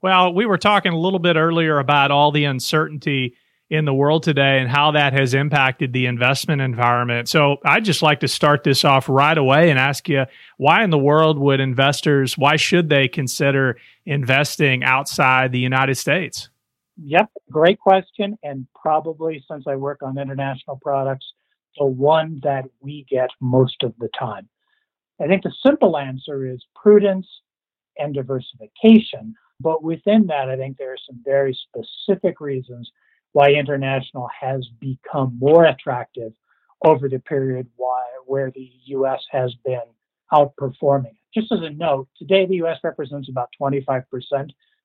Well, 0.00 0.32
we 0.32 0.46
were 0.46 0.58
talking 0.58 0.92
a 0.92 0.98
little 0.98 1.18
bit 1.18 1.36
earlier 1.36 1.80
about 1.80 2.12
all 2.12 2.30
the 2.30 2.44
uncertainty 2.44 3.34
in 3.72 3.86
the 3.86 3.94
world 3.94 4.22
today 4.22 4.58
and 4.58 4.68
how 4.68 4.90
that 4.90 5.14
has 5.14 5.32
impacted 5.32 5.94
the 5.94 6.04
investment 6.04 6.60
environment. 6.60 7.26
So 7.26 7.56
I'd 7.64 7.86
just 7.86 8.02
like 8.02 8.20
to 8.20 8.28
start 8.28 8.64
this 8.64 8.84
off 8.84 9.08
right 9.08 9.36
away 9.36 9.70
and 9.70 9.78
ask 9.78 10.10
you 10.10 10.26
why 10.58 10.84
in 10.84 10.90
the 10.90 10.98
world 10.98 11.38
would 11.38 11.58
investors, 11.58 12.36
why 12.36 12.56
should 12.56 12.90
they 12.90 13.08
consider 13.08 13.78
investing 14.04 14.84
outside 14.84 15.52
the 15.52 15.58
United 15.58 15.94
States? 15.94 16.50
Yep, 17.02 17.30
great 17.50 17.78
question. 17.78 18.36
And 18.42 18.66
probably 18.74 19.42
since 19.50 19.64
I 19.66 19.76
work 19.76 20.02
on 20.02 20.18
international 20.18 20.78
products, 20.82 21.32
the 21.78 21.86
one 21.86 22.40
that 22.42 22.66
we 22.80 23.06
get 23.08 23.30
most 23.40 23.82
of 23.82 23.94
the 23.98 24.10
time. 24.18 24.50
I 25.18 25.28
think 25.28 25.44
the 25.44 25.54
simple 25.64 25.96
answer 25.96 26.46
is 26.46 26.62
prudence 26.76 27.26
and 27.96 28.12
diversification. 28.12 29.34
But 29.60 29.82
within 29.82 30.26
that, 30.26 30.50
I 30.50 30.58
think 30.58 30.76
there 30.76 30.92
are 30.92 31.06
some 31.08 31.22
very 31.24 31.56
specific 31.68 32.38
reasons 32.38 32.90
why 33.32 33.50
international 33.50 34.28
has 34.40 34.66
become 34.80 35.36
more 35.38 35.64
attractive 35.64 36.32
over 36.84 37.08
the 37.08 37.18
period 37.18 37.66
why, 37.76 38.02
where 38.26 38.50
the 38.50 38.70
U.S. 38.86 39.20
has 39.30 39.54
been 39.64 39.80
outperforming. 40.32 41.16
Just 41.34 41.52
as 41.52 41.60
a 41.62 41.70
note, 41.70 42.08
today 42.18 42.46
the 42.46 42.56
U.S. 42.56 42.78
represents 42.82 43.28
about 43.28 43.50
25% 43.60 44.04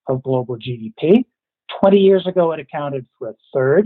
of 0.08 0.24
global 0.24 0.58
GDP. 0.58 1.26
20 1.82 1.98
years 1.98 2.26
ago, 2.28 2.52
it 2.54 2.60
accounted 2.60 3.06
for 3.18 3.30
a 3.30 3.36
third, 3.54 3.86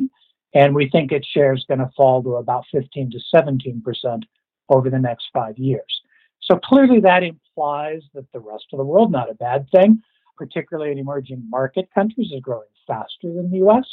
and 0.53 0.75
we 0.75 0.89
think 0.89 1.11
its 1.11 1.27
share 1.27 1.53
is 1.53 1.65
going 1.67 1.79
to 1.79 1.89
fall 1.95 2.21
to 2.21 2.35
about 2.35 2.65
15 2.71 3.11
to 3.11 3.19
17% 3.33 4.21
over 4.69 4.89
the 4.89 4.99
next 4.99 5.27
five 5.33 5.57
years. 5.57 6.01
So 6.41 6.57
clearly, 6.57 6.99
that 7.01 7.23
implies 7.23 8.01
that 8.13 8.31
the 8.33 8.39
rest 8.39 8.65
of 8.73 8.77
the 8.77 8.85
world, 8.85 9.11
not 9.11 9.29
a 9.29 9.35
bad 9.35 9.67
thing, 9.71 10.01
particularly 10.37 10.91
in 10.91 10.99
emerging 10.99 11.47
market 11.49 11.89
countries, 11.93 12.31
is 12.31 12.41
growing 12.41 12.67
faster 12.87 13.33
than 13.33 13.49
the 13.49 13.57
US. 13.67 13.85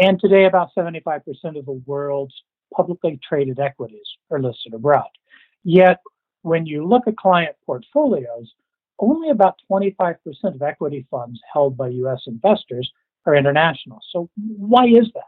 And 0.00 0.18
today, 0.18 0.46
about 0.46 0.70
75% 0.76 1.20
of 1.58 1.66
the 1.66 1.82
world's 1.84 2.34
publicly 2.74 3.20
traded 3.26 3.60
equities 3.60 4.06
are 4.30 4.40
listed 4.40 4.72
abroad. 4.72 5.08
Yet, 5.62 6.00
when 6.42 6.64
you 6.64 6.86
look 6.86 7.06
at 7.06 7.16
client 7.16 7.54
portfolios, 7.66 8.50
only 8.98 9.28
about 9.28 9.56
25% 9.70 10.16
of 10.44 10.62
equity 10.62 11.06
funds 11.10 11.38
held 11.52 11.76
by 11.76 11.88
US 11.88 12.22
investors 12.26 12.90
are 13.26 13.34
international. 13.34 14.00
So, 14.10 14.30
why 14.36 14.86
is 14.86 15.10
that? 15.14 15.22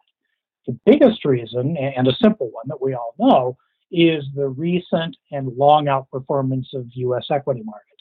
The 0.66 0.78
biggest 0.86 1.24
reason, 1.26 1.76
and 1.76 2.08
a 2.08 2.14
simple 2.14 2.50
one 2.50 2.68
that 2.68 2.80
we 2.80 2.94
all 2.94 3.14
know, 3.18 3.58
is 3.90 4.24
the 4.34 4.48
recent 4.48 5.16
and 5.32 5.48
long 5.48 5.84
outperformance 5.86 6.72
of 6.72 6.86
U.S. 6.94 7.26
equity 7.30 7.62
markets. 7.62 7.91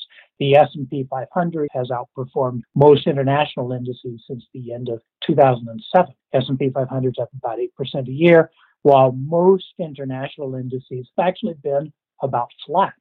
The 0.42 0.56
S&P 0.56 1.06
500 1.08 1.70
has 1.72 1.92
outperformed 1.92 2.64
most 2.74 3.06
international 3.06 3.74
indices 3.74 4.24
since 4.28 4.44
the 4.56 4.74
end 4.74 4.90
of 4.90 5.00
2007. 5.28 6.16
S&P 6.34 6.70
500 6.72 7.10
is 7.10 7.22
up 7.22 7.30
about 7.38 7.60
8% 7.60 8.08
a 8.08 8.12
year, 8.12 8.50
while 8.82 9.12
most 9.12 9.76
international 9.78 10.56
indices 10.56 11.08
have 11.16 11.28
actually 11.28 11.54
been 11.62 11.94
about 12.24 12.50
flat. 12.66 12.96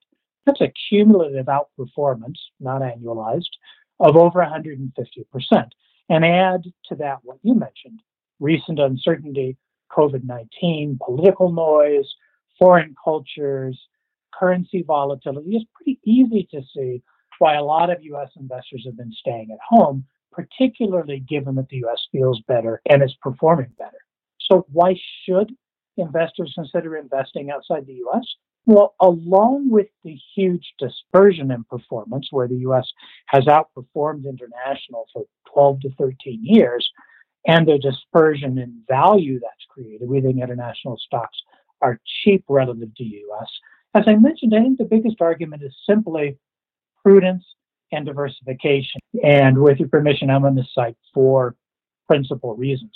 That's 0.44 0.61
a 0.61 0.70
cumulative 0.90 1.47
outperformance, 1.47 2.37
not 2.61 2.82
annualized, 2.82 3.49
of 4.00 4.18
over 4.18 4.40
150%. 4.40 4.90
And 6.11 6.25
add 6.26 6.64
to 6.90 6.94
that 6.97 7.20
what 7.23 7.38
you 7.40 7.54
mentioned 7.54 8.02
recent 8.38 8.78
uncertainty, 8.78 9.56
COVID 9.90 10.25
19, 10.25 10.99
political 11.02 11.50
noise, 11.50 12.14
foreign 12.59 12.94
cultures, 13.02 13.80
currency 14.38 14.82
volatility, 14.82 15.56
it's 15.56 15.64
pretty 15.75 15.99
easy 16.04 16.47
to 16.50 16.61
see 16.76 17.02
why 17.40 17.56
a 17.56 17.64
lot 17.64 17.90
of 17.90 18.02
US 18.02 18.30
investors 18.38 18.82
have 18.87 18.97
been 18.97 19.12
staying 19.12 19.50
at 19.52 19.59
home, 19.66 20.04
particularly 20.30 21.20
given 21.20 21.56
that 21.56 21.68
the 21.68 21.85
US 21.87 22.06
feels 22.12 22.40
better 22.47 22.80
and 22.88 23.02
is 23.02 23.14
performing 23.20 23.73
better. 23.78 23.99
So, 24.40 24.66
why 24.73 24.94
should 25.25 25.52
investors 25.97 26.52
consider 26.54 26.97
investing 26.97 27.50
outside 27.50 27.87
the 27.87 28.00
US? 28.06 28.25
Well, 28.66 28.94
along 29.00 29.70
with 29.70 29.88
the 30.04 30.18
huge 30.35 30.75
dispersion 30.78 31.50
in 31.50 31.64
performance, 31.64 32.28
where 32.30 32.47
the 32.47 32.59
US 32.68 32.87
has 33.26 33.44
outperformed 33.47 34.26
international 34.26 35.06
for 35.12 35.25
12 35.52 35.80
to 35.80 35.90
13 35.99 36.40
years, 36.42 36.88
and 37.47 37.66
the 37.66 37.78
dispersion 37.78 38.59
in 38.59 38.82
value 38.87 39.40
that's 39.40 39.64
created, 39.70 40.09
we 40.09 40.20
think 40.20 40.42
international 40.42 40.99
stocks 40.99 41.38
are 41.80 41.99
cheap 42.23 42.44
relative 42.49 42.94
to 42.97 43.04
US. 43.04 43.49
As 43.94 44.04
I 44.06 44.14
mentioned, 44.16 44.54
I 44.54 44.61
think 44.61 44.78
the 44.78 44.85
biggest 44.85 45.20
argument 45.20 45.62
is 45.62 45.75
simply 45.88 46.38
prudence 47.02 47.45
and 47.92 48.07
diversification. 48.07 49.00
And 49.25 49.59
with 49.59 49.78
your 49.78 49.88
permission, 49.88 50.30
I'm 50.30 50.42
going 50.42 50.57
to 50.57 50.64
cite 50.75 50.97
four 51.12 51.57
principal 52.09 52.57
reasons. 52.57 52.92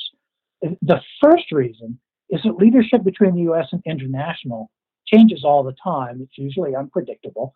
The 0.63 1.01
first 1.23 1.53
reason 1.53 1.99
is 2.31 2.43
that 2.45 2.57
leadership 2.57 3.05
between 3.05 3.35
the 3.35 3.53
US 3.53 3.69
and 3.73 3.83
international 3.87 4.71
changes 5.07 5.43
all 5.45 5.63
the 5.63 5.75
time. 5.83 6.21
It's 6.23 6.39
usually 6.39 6.75
unpredictable. 6.75 7.55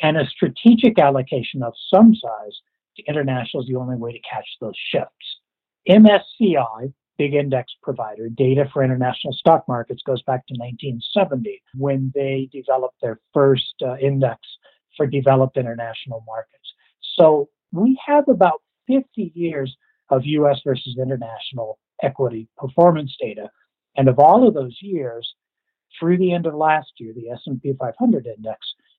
And 0.00 0.16
a 0.16 0.26
strategic 0.26 0.98
allocation 0.98 1.62
of 1.62 1.72
some 1.92 2.14
size 2.14 2.60
to 2.96 3.02
international 3.08 3.62
is 3.62 3.68
the 3.68 3.76
only 3.76 3.96
way 3.96 4.12
to 4.12 4.20
catch 4.20 4.46
those 4.60 4.76
shifts. 4.90 5.40
MSCI 5.88 6.92
big 7.18 7.34
index 7.34 7.72
provider. 7.82 8.28
Data 8.28 8.68
for 8.72 8.82
international 8.82 9.32
stock 9.32 9.64
markets 9.68 10.02
goes 10.04 10.22
back 10.22 10.46
to 10.48 10.54
1970 10.54 11.62
when 11.74 12.12
they 12.14 12.48
developed 12.52 12.96
their 13.00 13.20
first 13.32 13.74
uh, 13.82 13.96
index 13.98 14.40
for 14.96 15.06
developed 15.06 15.56
international 15.56 16.24
markets. 16.26 16.72
So 17.18 17.48
we 17.72 17.98
have 18.06 18.28
about 18.28 18.62
50 18.86 19.32
years 19.34 19.76
of 20.10 20.24
US 20.24 20.60
versus 20.64 20.96
international 21.00 21.78
equity 22.02 22.48
performance 22.56 23.16
data. 23.20 23.50
And 23.96 24.08
of 24.08 24.18
all 24.18 24.46
of 24.46 24.54
those 24.54 24.76
years, 24.80 25.34
through 25.98 26.18
the 26.18 26.32
end 26.32 26.46
of 26.46 26.54
last 26.54 26.92
year, 26.98 27.12
the 27.14 27.30
S&P 27.30 27.72
500 27.78 28.26
index 28.26 28.58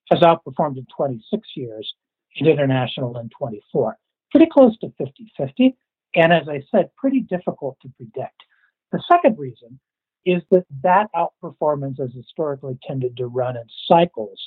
has 0.09 0.21
outperformed 0.21 0.77
in 0.77 0.85
26 0.95 1.47
years 1.55 1.93
and 2.37 2.47
international 2.47 3.17
in 3.17 3.29
24. 3.37 3.97
Pretty 4.31 4.47
close 4.51 4.77
to 4.79 4.91
50-50. 4.99 5.75
And 6.15 6.31
as 6.31 6.47
I 6.47 6.63
said, 6.71 6.89
pretty 6.97 7.21
difficult 7.21 7.77
to 7.81 7.89
predict. 7.97 8.43
The 8.91 9.03
second 9.11 9.37
reason 9.37 9.79
is 10.25 10.41
that 10.51 10.65
that 10.83 11.07
outperformance 11.15 11.99
has 11.99 12.11
historically 12.15 12.77
tended 12.87 13.17
to 13.17 13.27
run 13.27 13.57
in 13.57 13.63
cycles 13.87 14.39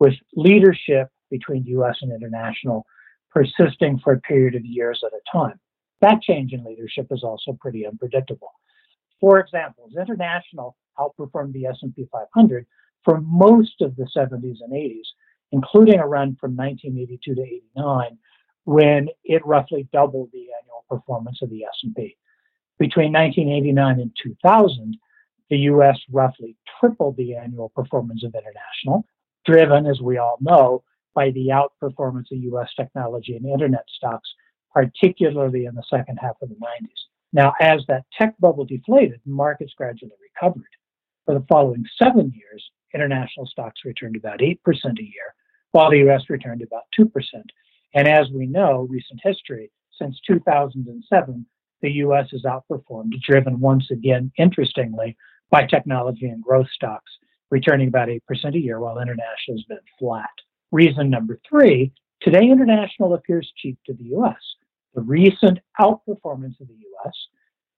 with 0.00 0.14
leadership 0.34 1.08
between 1.30 1.64
US 1.66 1.96
and 2.02 2.12
international 2.12 2.86
persisting 3.30 3.98
for 3.98 4.14
a 4.14 4.20
period 4.20 4.54
of 4.54 4.64
years 4.64 5.02
at 5.04 5.12
a 5.12 5.36
time. 5.36 5.58
That 6.00 6.22
change 6.22 6.52
in 6.52 6.64
leadership 6.64 7.08
is 7.10 7.24
also 7.24 7.56
pretty 7.60 7.86
unpredictable. 7.86 8.52
For 9.20 9.40
example, 9.40 9.88
international 9.98 10.76
outperformed 10.98 11.52
the 11.52 11.66
S&P 11.66 12.08
500 12.10 12.66
for 13.04 13.20
most 13.20 13.80
of 13.80 13.96
the 13.96 14.08
70s 14.16 14.58
and 14.60 14.72
80s, 14.72 15.06
including 15.52 15.98
a 15.98 16.06
run 16.06 16.36
from 16.40 16.56
1982 16.56 17.34
to 17.34 17.42
89 17.42 18.18
when 18.64 19.08
it 19.24 19.44
roughly 19.46 19.88
doubled 19.92 20.28
the 20.32 20.46
annual 20.60 20.84
performance 20.88 21.40
of 21.42 21.50
the 21.50 21.64
S&P. 21.64 22.16
Between 22.78 23.12
1989 23.12 24.00
and 24.00 24.12
2000, 24.22 24.96
the 25.50 25.56
U.S. 25.56 25.98
roughly 26.12 26.56
tripled 26.78 27.16
the 27.16 27.34
annual 27.34 27.70
performance 27.70 28.22
of 28.24 28.34
international, 28.34 29.04
driven, 29.48 29.86
as 29.86 30.00
we 30.00 30.18
all 30.18 30.36
know, 30.40 30.82
by 31.14 31.30
the 31.30 31.48
outperformance 31.48 32.30
of 32.30 32.38
U.S. 32.38 32.68
technology 32.76 33.34
and 33.34 33.46
internet 33.46 33.84
stocks, 33.88 34.28
particularly 34.72 35.64
in 35.64 35.74
the 35.74 35.82
second 35.90 36.18
half 36.20 36.36
of 36.42 36.48
the 36.48 36.54
90s. 36.54 37.00
Now, 37.32 37.52
as 37.60 37.82
that 37.88 38.04
tech 38.16 38.34
bubble 38.38 38.64
deflated, 38.64 39.20
markets 39.26 39.72
gradually 39.76 40.12
recovered. 40.22 40.68
For 41.24 41.34
the 41.34 41.44
following 41.48 41.84
seven 42.00 42.32
years, 42.34 42.64
international 42.94 43.46
stocks 43.46 43.80
returned 43.84 44.16
about 44.16 44.40
8% 44.40 44.56
a 44.64 45.02
year, 45.02 45.34
while 45.72 45.90
the 45.90 45.98
U.S. 45.98 46.22
returned 46.28 46.62
about 46.62 46.84
2%. 46.98 47.10
And 47.94 48.08
as 48.08 48.28
we 48.30 48.46
know, 48.46 48.86
recent 48.88 49.20
history, 49.22 49.70
since 49.98 50.20
2007, 50.26 51.46
the 51.80 51.90
US 51.90 52.28
has 52.32 52.42
outperformed, 52.42 53.20
driven 53.20 53.60
once 53.60 53.90
again, 53.90 54.32
interestingly, 54.38 55.16
by 55.50 55.64
technology 55.66 56.26
and 56.26 56.42
growth 56.42 56.68
stocks, 56.74 57.10
returning 57.50 57.88
about 57.88 58.08
8% 58.08 58.20
a 58.54 58.58
year, 58.58 58.80
while 58.80 58.98
international 58.98 59.56
has 59.56 59.64
been 59.64 59.78
flat. 59.98 60.30
Reason 60.70 61.08
number 61.08 61.38
three 61.48 61.92
today, 62.20 62.42
international 62.50 63.14
appears 63.14 63.50
cheap 63.56 63.78
to 63.86 63.94
the 63.94 64.16
US. 64.16 64.36
The 64.94 65.00
recent 65.02 65.58
outperformance 65.80 66.60
of 66.60 66.68
the 66.68 66.78
US 67.06 67.14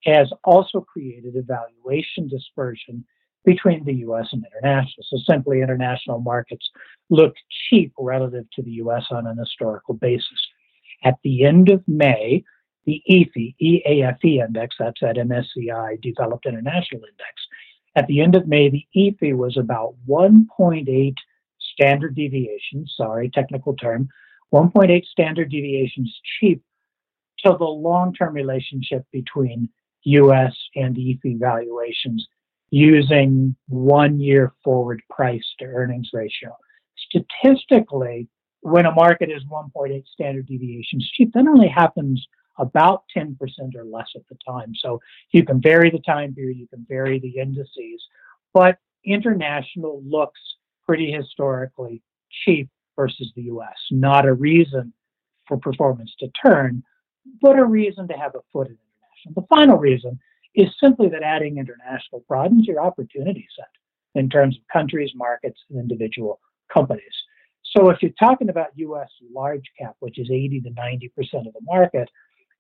has 0.05 0.33
also 0.45 0.81
created 0.81 1.37
a 1.37 1.43
valuation 1.43 2.29
dispersion 2.29 3.05
between 3.45 3.85
the 3.85 3.95
US 4.07 4.29
and 4.33 4.45
international. 4.53 5.05
So 5.09 5.19
simply 5.29 5.63
international 5.63 6.21
markets 6.21 6.69
look 7.09 7.35
cheap 7.69 7.93
relative 7.99 8.45
to 8.55 8.63
the 8.63 8.73
US 8.83 9.05
on 9.11 9.27
an 9.27 9.39
historical 9.39 9.95
basis. 9.95 10.47
At 11.05 11.19
the 11.25 11.45
end 11.45 11.71
of 11.71 11.83
May, 11.87 12.45
the 12.87 13.03
EAFE, 13.09 13.55
EAFE 13.61 14.45
index, 14.45 14.77
that's 14.79 15.01
that 15.01 15.17
MSCI 15.17 16.01
Developed 16.01 16.47
International 16.47 17.03
Index, 17.03 17.35
at 17.97 18.07
the 18.07 18.21
end 18.21 18.35
of 18.35 18.47
May, 18.47 18.71
the 18.71 18.87
EAFE 18.95 19.37
was 19.37 19.57
about 19.57 19.95
1.8 20.09 21.15
standard 21.75 22.15
deviations, 22.15 22.95
sorry, 22.97 23.31
technical 23.31 23.75
term, 23.75 24.09
1.8 24.53 25.05
standard 25.07 25.51
deviations 25.51 26.13
cheap 26.39 26.63
till 27.43 27.57
the 27.57 27.65
long 27.65 28.15
term 28.15 28.35
relationship 28.35 29.05
between 29.13 29.69
US 30.05 30.55
and 30.77 30.97
EAFE 30.97 31.39
valuations 31.39 32.27
using 32.71 33.57
one 33.69 34.21
year 34.21 34.53
forward 34.63 35.03
price 35.11 35.45
to 35.59 35.65
earnings 35.65 36.11
ratio. 36.13 36.57
Statistically, 36.97 38.29
when 38.61 38.87
a 38.87 38.93
market 38.93 39.31
is 39.31 39.43
1.8 39.51 40.07
standard 40.07 40.47
deviations 40.47 41.09
cheap, 41.15 41.33
that 41.33 41.47
only 41.47 41.69
happens 41.69 42.25
about 42.61 43.05
10% 43.17 43.37
or 43.75 43.85
less 43.85 44.09
at 44.15 44.23
the 44.29 44.37
time. 44.47 44.73
So 44.75 45.01
you 45.33 45.45
can 45.45 45.61
vary 45.61 45.91
the 45.91 46.01
time 46.01 46.35
period, 46.35 46.59
you 46.59 46.69
can 46.69 46.87
vary 46.89 47.19
the 47.19 47.39
indices, 47.39 48.03
but 48.53 48.79
international 49.05 50.03
looks 50.05 50.41
pretty 50.87 51.11
historically 51.11 52.03
cheap 52.45 52.69
versus 52.97 53.33
the 53.35 53.43
US. 53.43 53.77
Not 53.91 54.27
a 54.27 54.35
reason 54.35 54.93
for 55.49 55.57
performance 55.57 56.15
to 56.21 56.29
turn, 56.45 56.83
but 57.41 57.59
a 57.59 57.65
reason 57.65 58.07
to 58.09 58.15
have 58.15 58.35
a 58.35 58.41
foot 58.53 58.69
in 58.69 58.77
international. 58.77 59.43
The 59.43 59.57
final 59.57 59.79
reason 59.79 60.19
is 60.55 60.69
simply 60.83 61.09
that 61.09 61.23
adding 61.23 61.59
international 61.59 62.25
broadens 62.29 62.67
your 62.67 62.81
opportunity 62.81 63.47
set 63.57 63.69
in 64.15 64.29
terms 64.29 64.57
of 64.57 64.63
countries, 64.73 65.13
markets, 65.15 65.61
and 65.71 65.79
individual 65.79 66.41
companies. 66.73 67.15
So 67.77 67.91
if 67.91 68.03
you're 68.03 68.11
talking 68.19 68.49
about 68.49 68.77
U.S. 68.77 69.09
large 69.33 69.65
cap, 69.79 69.95
which 70.01 70.19
is 70.19 70.29
80 70.31 70.61
to 70.63 70.71
90 70.71 71.09
percent 71.11 71.47
of 71.47 71.53
the 71.53 71.61
market, 71.63 72.11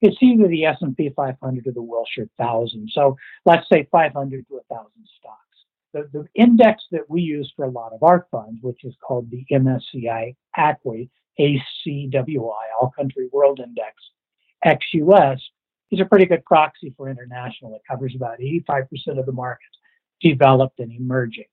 it's 0.00 0.16
either 0.20 0.48
the 0.48 0.64
S&P 0.64 1.10
500 1.14 1.66
or 1.66 1.72
the 1.72 1.82
Wilshire 1.82 2.28
1000. 2.36 2.90
So 2.92 3.16
let's 3.44 3.68
say 3.70 3.86
500 3.90 4.46
to 4.48 4.54
1,000 4.68 4.90
stocks. 5.18 5.36
The, 5.92 6.08
the 6.12 6.26
index 6.34 6.84
that 6.92 7.08
we 7.08 7.20
use 7.20 7.52
for 7.56 7.64
a 7.64 7.70
lot 7.70 7.92
of 7.92 8.02
our 8.02 8.26
funds, 8.30 8.60
which 8.62 8.84
is 8.84 8.94
called 9.06 9.30
the 9.30 9.44
MSCI 9.50 10.36
ACWI, 10.56 11.10
ACWI, 11.38 12.54
All 12.80 12.92
Country 12.96 13.28
World 13.32 13.60
Index, 13.60 13.94
ex-US, 14.64 15.40
is 15.90 16.00
a 16.00 16.04
pretty 16.04 16.26
good 16.26 16.44
proxy 16.44 16.94
for 16.96 17.10
international. 17.10 17.74
It 17.74 17.82
covers 17.88 18.14
about 18.14 18.38
85% 18.38 19.18
of 19.18 19.26
the 19.26 19.32
market, 19.32 19.68
developed 20.20 20.78
and 20.78 20.92
emerging. 20.92 21.46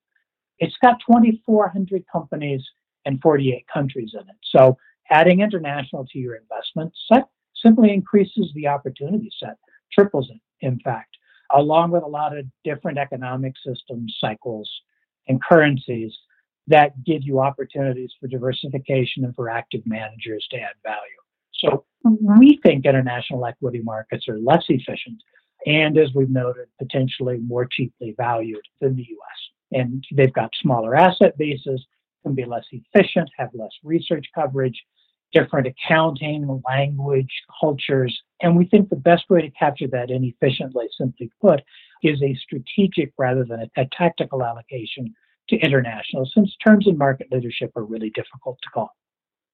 It's 0.60 0.76
got 0.84 1.00
2,400 1.08 2.04
companies 2.12 2.64
and 3.06 3.20
48 3.22 3.66
countries 3.72 4.12
in 4.14 4.22
it. 4.22 4.36
So 4.52 4.78
adding 5.10 5.42
international 5.42 6.06
to 6.12 6.20
your 6.20 6.36
investment 6.36 6.94
set 7.12 7.28
simply 7.64 7.94
increases 7.94 8.52
the 8.54 8.68
opportunity 8.68 9.30
set, 9.40 9.58
triples 9.92 10.30
it, 10.30 10.66
in 10.66 10.80
fact, 10.80 11.18
along 11.54 11.92
with 11.92 12.04
a 12.04 12.08
lot 12.08 12.38
of 12.38 12.46
different 12.64 12.98
economic 12.98 13.54
systems, 13.66 14.16
cycles, 14.20 14.70
and 15.28 15.42
currencies 15.42 16.14
that 16.68 17.04
give 17.06 17.24
you 17.24 17.40
opportunities 17.40 18.12
for 18.20 18.28
diversification 18.28 19.24
and 19.24 19.36
for 19.36 19.50
active 19.50 19.82
managers 19.86 20.46
to 20.52 20.58
add 20.58 20.76
value. 20.84 21.00
So 21.54 21.86
mm-hmm. 22.06 22.40
we 22.40 22.60
think 22.64 22.86
international 22.86 23.46
equity 23.46 23.80
markets 23.80 24.28
are 24.28 24.40
less 24.40 24.66
efficient 24.70 25.22
and, 25.66 25.98
as 25.98 26.14
we've 26.14 26.30
noted, 26.30 26.68
potentially 26.78 27.40
more 27.40 27.66
cheaply 27.66 28.14
valued 28.18 28.66
than 28.80 28.96
the 28.96 29.04
US. 29.04 29.80
And 29.80 30.04
they've 30.14 30.34
got 30.34 30.52
smaller 30.62 30.96
asset 30.96 31.38
bases, 31.38 31.86
can 32.24 32.36
be 32.36 32.46
less 32.46 32.66
efficient, 32.72 33.30
have 33.38 33.50
less 33.54 33.72
research 33.84 34.26
coverage, 34.36 34.82
different 35.34 35.68
accounting, 35.68 36.62
language, 36.68 37.32
cultures. 37.60 38.22
And 38.42 38.58
we 38.58 38.66
think 38.66 38.90
the 38.90 38.96
best 38.96 39.30
way 39.30 39.42
to 39.42 39.50
capture 39.52 39.88
that 39.88 40.10
inefficiently, 40.10 40.88
simply 40.98 41.32
put, 41.42 41.62
is 42.04 42.22
a 42.22 42.36
strategic 42.36 43.12
rather 43.18 43.44
than 43.44 43.70
a, 43.76 43.82
a 43.82 43.86
tactical 43.92 44.44
allocation 44.44 45.14
to 45.50 45.58
international, 45.58 46.30
since 46.34 46.56
terms 46.66 46.86
in 46.88 46.98
market 46.98 47.28
leadership 47.32 47.72
are 47.76 47.86
really 47.86 48.10
difficult 48.10 48.58
to 48.64 48.70
call. 48.70 48.92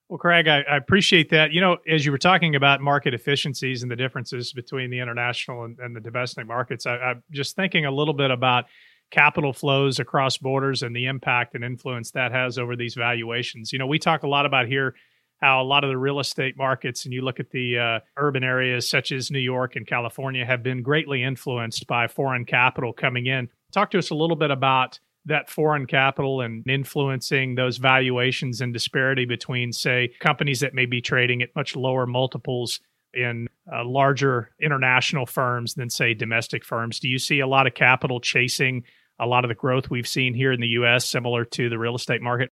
Well, 0.10 0.18
Craig, 0.18 0.48
I, 0.48 0.62
I, 0.62 0.78
appreciate 0.78 1.30
that. 1.30 1.54
You 1.54 1.62
know, 1.62 1.78
as 1.88 2.06
you 2.06 2.12
were 2.12 2.18
talking 2.18 2.56
about 2.56 2.82
market 2.82 3.14
efficiencies 3.14 3.84
and 3.84 3.92
the 3.92 3.96
differences 3.96 4.52
between 4.54 4.90
the 4.90 5.00
international 5.00 5.64
and, 5.64 5.80
and 5.80 5.96
the 5.96 6.02
domestic 6.02 6.46
markets, 6.46 6.86
I, 6.86 6.98
I'm 6.98 7.24
just 7.32 7.56
thinking 7.56 7.86
a 7.86 7.92
little 7.92 8.14
bit 8.14 8.30
about 8.30 8.66
capital 9.12 9.54
flows 9.54 10.00
across 10.00 10.38
borders 10.38 10.84
and 10.84 10.96
the 10.96 11.06
impact 11.06 11.56
and 11.56 11.64
influence 11.64 12.12
that 12.12 12.32
has 12.32 12.58
over 12.58 12.76
these 12.76 12.96
valuations. 12.96 13.72
You 13.72 13.80
know, 13.80 13.88
we 13.88 14.00
talk 14.00 14.24
a 14.24 14.28
lot 14.28 14.46
about 14.46 14.68
here 14.68 14.96
how 15.44 15.62
a 15.62 15.66
lot 15.66 15.84
of 15.84 15.90
the 15.90 15.98
real 15.98 16.22
estate 16.22 16.56
markets, 16.58 17.04
and 17.04 17.14
you 17.14 17.22
look 17.22 17.38
at 17.38 17.50
the 17.50 17.78
uh, 17.78 18.00
urban 18.16 18.46
areas 18.46 18.88
such 18.88 19.12
as 19.12 19.30
New 19.30 19.40
York 19.40 19.76
and 19.76 19.86
California, 19.86 20.46
have 20.46 20.64
been 20.64 20.82
greatly 20.82 21.22
influenced 21.22 21.86
by 21.86 22.08
foreign 22.08 22.46
capital 22.46 22.94
coming 22.94 23.26
in. 23.26 23.50
Talk 23.74 23.92
to 23.92 23.98
us 23.98 24.10
a 24.10 24.16
little 24.16 24.38
bit 24.38 24.52
about 24.52 25.02
that 25.26 25.50
foreign 25.50 25.86
capital 25.86 26.40
and 26.40 26.66
influencing 26.66 27.56
those 27.56 27.76
valuations 27.76 28.62
and 28.62 28.72
disparity 28.72 29.26
between, 29.26 29.74
say, 29.74 30.14
companies 30.22 30.62
that 30.62 30.74
may 30.74 30.86
be 30.86 31.02
trading 31.02 31.42
at 31.42 31.54
much 31.58 31.76
lower 31.76 32.06
multiples 32.06 32.80
in 33.14 33.50
uh, 33.70 33.84
larger 33.84 34.50
international 34.62 35.26
firms 35.26 35.74
than, 35.74 35.90
say, 35.90 36.14
domestic 36.14 36.64
firms. 36.64 37.02
Do 37.02 37.10
you 37.10 37.20
see 37.20 37.42
a 37.42 37.48
lot 37.48 37.68
of 37.68 37.74
capital 37.74 38.22
chasing 38.22 38.86
a 39.20 39.28
lot 39.28 39.44
of 39.44 39.50
the 39.50 39.56
growth 39.56 39.90
we've 39.90 40.08
seen 40.08 40.34
here 40.34 40.54
in 40.54 40.62
the 40.62 40.68
U.S., 40.70 41.06
similar 41.06 41.44
to 41.46 41.70
the 41.70 41.78
real 41.78 41.96
estate 41.96 42.22
market? 42.22 42.50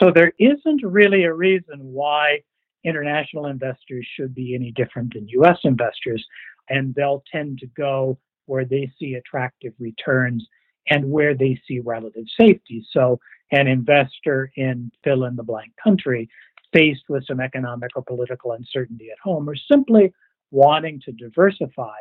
So 0.00 0.10
there 0.10 0.32
isn't 0.38 0.82
really 0.82 1.24
a 1.24 1.32
reason 1.32 1.78
why 1.78 2.40
international 2.84 3.46
investors 3.46 4.06
should 4.14 4.34
be 4.34 4.54
any 4.54 4.72
different 4.72 5.14
than 5.14 5.28
U.S. 5.28 5.58
investors, 5.64 6.24
and 6.68 6.94
they'll 6.94 7.22
tend 7.30 7.58
to 7.60 7.66
go 7.76 8.18
where 8.46 8.64
they 8.64 8.90
see 8.98 9.14
attractive 9.14 9.72
returns 9.78 10.46
and 10.90 11.10
where 11.10 11.34
they 11.34 11.58
see 11.66 11.80
relative 11.80 12.24
safety. 12.38 12.84
So, 12.92 13.18
an 13.52 13.68
investor 13.68 14.50
in 14.56 14.90
fill 15.02 15.24
in 15.24 15.36
the 15.36 15.42
blank 15.42 15.72
country 15.82 16.28
faced 16.72 17.04
with 17.08 17.26
some 17.26 17.40
economic 17.40 17.90
or 17.94 18.02
political 18.02 18.52
uncertainty 18.52 19.10
at 19.10 19.18
home 19.22 19.48
or 19.48 19.54
simply 19.54 20.12
wanting 20.50 21.00
to 21.04 21.12
diversify 21.12 21.96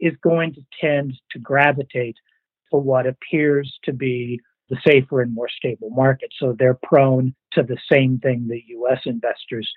is 0.00 0.14
going 0.22 0.54
to 0.54 0.62
tend 0.80 1.14
to 1.30 1.38
gravitate 1.38 2.16
to 2.70 2.78
what 2.78 3.06
appears 3.06 3.78
to 3.84 3.92
be 3.92 4.40
the 4.70 4.76
safer 4.86 5.20
and 5.20 5.34
more 5.34 5.48
stable 5.48 5.90
market. 5.90 6.30
So 6.38 6.54
they're 6.58 6.78
prone 6.82 7.34
to 7.52 7.62
the 7.62 7.78
same 7.90 8.18
thing 8.18 8.48
that 8.48 8.60
US 8.68 9.00
investors 9.04 9.70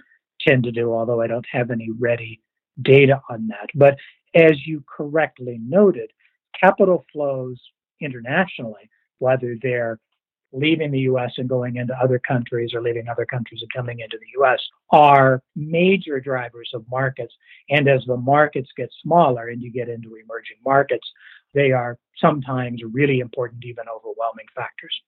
tend 0.47 0.63
to 0.63 0.71
do, 0.71 0.93
although 0.93 1.21
I 1.21 1.27
don't 1.27 1.45
have 1.51 1.71
any 1.71 1.89
ready 1.97 2.41
data 2.81 3.21
on 3.29 3.47
that. 3.47 3.69
But 3.75 3.97
as 4.35 4.65
you 4.65 4.83
correctly 4.87 5.59
noted, 5.61 6.11
capital 6.59 7.05
flows 7.11 7.59
internationally, 8.01 8.89
whether 9.19 9.55
they're 9.61 9.99
leaving 10.53 10.91
the 10.91 10.99
US 10.99 11.31
and 11.37 11.49
going 11.49 11.75
into 11.75 11.93
other 12.01 12.19
countries 12.19 12.73
or 12.73 12.81
leaving 12.81 13.07
other 13.09 13.25
countries 13.25 13.61
and 13.61 13.73
coming 13.73 13.99
into 13.99 14.17
the 14.17 14.41
US, 14.41 14.59
are 14.91 15.41
major 15.55 16.19
drivers 16.19 16.69
of 16.73 16.85
markets. 16.89 17.33
And 17.69 17.87
as 17.87 18.03
the 18.05 18.17
markets 18.17 18.69
get 18.77 18.89
smaller 19.03 19.49
and 19.49 19.61
you 19.61 19.71
get 19.71 19.89
into 19.89 20.15
emerging 20.15 20.57
markets, 20.63 21.07
they 21.53 21.71
are 21.71 21.97
sometimes 22.17 22.81
really 22.91 23.19
important, 23.19 23.63
even 23.65 23.85
overwhelming 23.89 24.45
factors. 24.55 25.01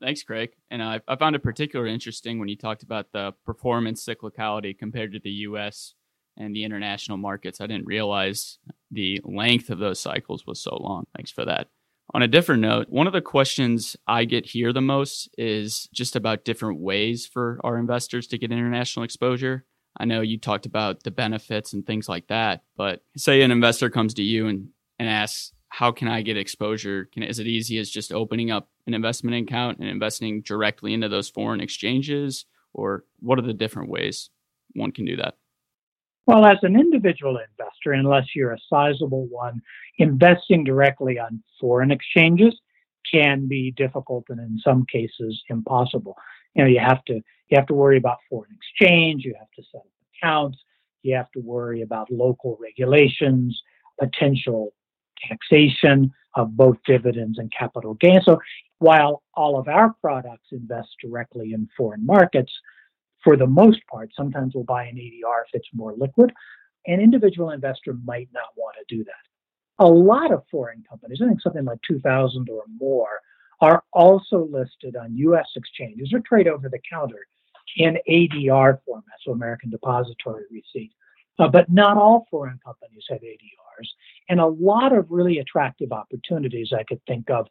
Thanks, 0.00 0.22
Craig. 0.22 0.50
And 0.70 0.82
I, 0.82 1.00
I 1.08 1.16
found 1.16 1.36
it 1.36 1.42
particularly 1.42 1.92
interesting 1.92 2.38
when 2.38 2.48
you 2.48 2.56
talked 2.56 2.82
about 2.82 3.12
the 3.12 3.32
performance 3.44 4.04
cyclicality 4.04 4.76
compared 4.76 5.12
to 5.12 5.20
the 5.20 5.30
US 5.30 5.94
and 6.36 6.54
the 6.54 6.64
international 6.64 7.16
markets. 7.16 7.60
I 7.60 7.66
didn't 7.66 7.86
realize 7.86 8.58
the 8.90 9.20
length 9.24 9.70
of 9.70 9.78
those 9.78 9.98
cycles 9.98 10.46
was 10.46 10.60
so 10.60 10.76
long. 10.76 11.06
Thanks 11.16 11.30
for 11.30 11.44
that. 11.46 11.68
On 12.14 12.22
a 12.22 12.28
different 12.28 12.62
note, 12.62 12.88
one 12.88 13.06
of 13.06 13.12
the 13.12 13.20
questions 13.20 13.96
I 14.06 14.26
get 14.26 14.46
here 14.46 14.72
the 14.72 14.80
most 14.80 15.28
is 15.36 15.88
just 15.92 16.14
about 16.14 16.44
different 16.44 16.78
ways 16.78 17.26
for 17.26 17.58
our 17.64 17.78
investors 17.78 18.26
to 18.28 18.38
get 18.38 18.52
international 18.52 19.04
exposure. 19.04 19.64
I 19.98 20.04
know 20.04 20.20
you 20.20 20.38
talked 20.38 20.66
about 20.66 21.02
the 21.02 21.10
benefits 21.10 21.72
and 21.72 21.84
things 21.84 22.08
like 22.08 22.28
that, 22.28 22.62
but 22.76 23.02
say 23.16 23.40
an 23.40 23.50
investor 23.50 23.90
comes 23.90 24.14
to 24.14 24.22
you 24.22 24.46
and, 24.46 24.68
and 24.98 25.08
asks, 25.08 25.52
How 25.76 25.92
can 25.92 26.08
I 26.08 26.22
get 26.22 26.38
exposure? 26.38 27.04
Can, 27.12 27.22
is 27.22 27.38
it 27.38 27.46
easy 27.46 27.76
as 27.76 27.90
just 27.90 28.10
opening 28.10 28.50
up 28.50 28.70
an 28.86 28.94
investment 28.94 29.36
account 29.46 29.78
and 29.78 29.86
investing 29.86 30.40
directly 30.40 30.94
into 30.94 31.10
those 31.10 31.28
foreign 31.28 31.60
exchanges? 31.60 32.46
Or 32.72 33.04
what 33.20 33.38
are 33.38 33.42
the 33.42 33.52
different 33.52 33.90
ways 33.90 34.30
one 34.72 34.90
can 34.90 35.04
do 35.04 35.16
that? 35.16 35.34
Well, 36.26 36.46
as 36.46 36.56
an 36.62 36.80
individual 36.80 37.38
investor, 37.50 37.92
unless 37.92 38.24
you're 38.34 38.54
a 38.54 38.58
sizable 38.70 39.26
one, 39.26 39.60
investing 39.98 40.64
directly 40.64 41.18
on 41.18 41.42
foreign 41.60 41.90
exchanges 41.90 42.58
can 43.12 43.46
be 43.46 43.70
difficult 43.72 44.24
and 44.30 44.40
in 44.40 44.58
some 44.64 44.86
cases 44.90 45.42
impossible. 45.50 46.16
You 46.54 46.62
know, 46.62 46.70
you 46.70 46.80
have 46.80 47.04
to 47.04 47.16
you 47.16 47.56
have 47.56 47.66
to 47.66 47.74
worry 47.74 47.98
about 47.98 48.16
foreign 48.30 48.56
exchange, 48.56 49.24
you 49.26 49.34
have 49.38 49.50
to 49.56 49.62
set 49.70 49.82
up 49.82 49.86
accounts, 50.22 50.56
you 51.02 51.14
have 51.16 51.30
to 51.32 51.40
worry 51.40 51.82
about 51.82 52.10
local 52.10 52.56
regulations, 52.62 53.62
potential 54.00 54.72
taxation 55.28 56.12
of 56.34 56.56
both 56.56 56.76
dividends 56.86 57.38
and 57.38 57.52
capital 57.52 57.94
gains. 57.94 58.24
So 58.24 58.38
while 58.78 59.22
all 59.34 59.58
of 59.58 59.68
our 59.68 59.94
products 60.00 60.48
invest 60.52 60.88
directly 61.02 61.52
in 61.52 61.68
foreign 61.76 62.04
markets, 62.04 62.52
for 63.24 63.36
the 63.36 63.46
most 63.46 63.80
part, 63.90 64.10
sometimes 64.14 64.54
we'll 64.54 64.64
buy 64.64 64.84
an 64.84 64.96
ADR 64.96 65.42
if 65.46 65.54
it's 65.54 65.68
more 65.72 65.94
liquid. 65.96 66.32
An 66.86 67.00
individual 67.00 67.50
investor 67.50 67.94
might 68.04 68.28
not 68.32 68.50
want 68.56 68.76
to 68.78 68.94
do 68.94 69.02
that. 69.04 69.84
A 69.84 69.86
lot 69.86 70.32
of 70.32 70.44
foreign 70.50 70.84
companies, 70.88 71.20
I 71.22 71.26
think 71.26 71.42
something 71.42 71.64
like 71.64 71.80
2,000 71.86 72.48
or 72.48 72.62
more, 72.78 73.20
are 73.60 73.82
also 73.92 74.48
listed 74.50 74.96
on 74.96 75.16
U.S. 75.16 75.48
exchanges 75.56 76.12
or 76.12 76.20
trade 76.20 76.46
over 76.46 76.68
the 76.68 76.78
counter 76.88 77.26
in 77.76 77.98
ADR 78.08 78.78
format, 78.84 79.04
so 79.24 79.32
American 79.32 79.70
Depository 79.70 80.44
Receipt. 80.50 80.92
Uh, 81.38 81.48
but 81.48 81.70
not 81.70 81.98
all 81.98 82.26
foreign 82.30 82.58
companies 82.64 83.04
have 83.08 83.20
ADRs, 83.20 83.88
and 84.28 84.40
a 84.40 84.46
lot 84.46 84.92
of 84.92 85.06
really 85.10 85.38
attractive 85.38 85.92
opportunities 85.92 86.72
I 86.72 86.84
could 86.84 87.00
think 87.06 87.28
of. 87.30 87.46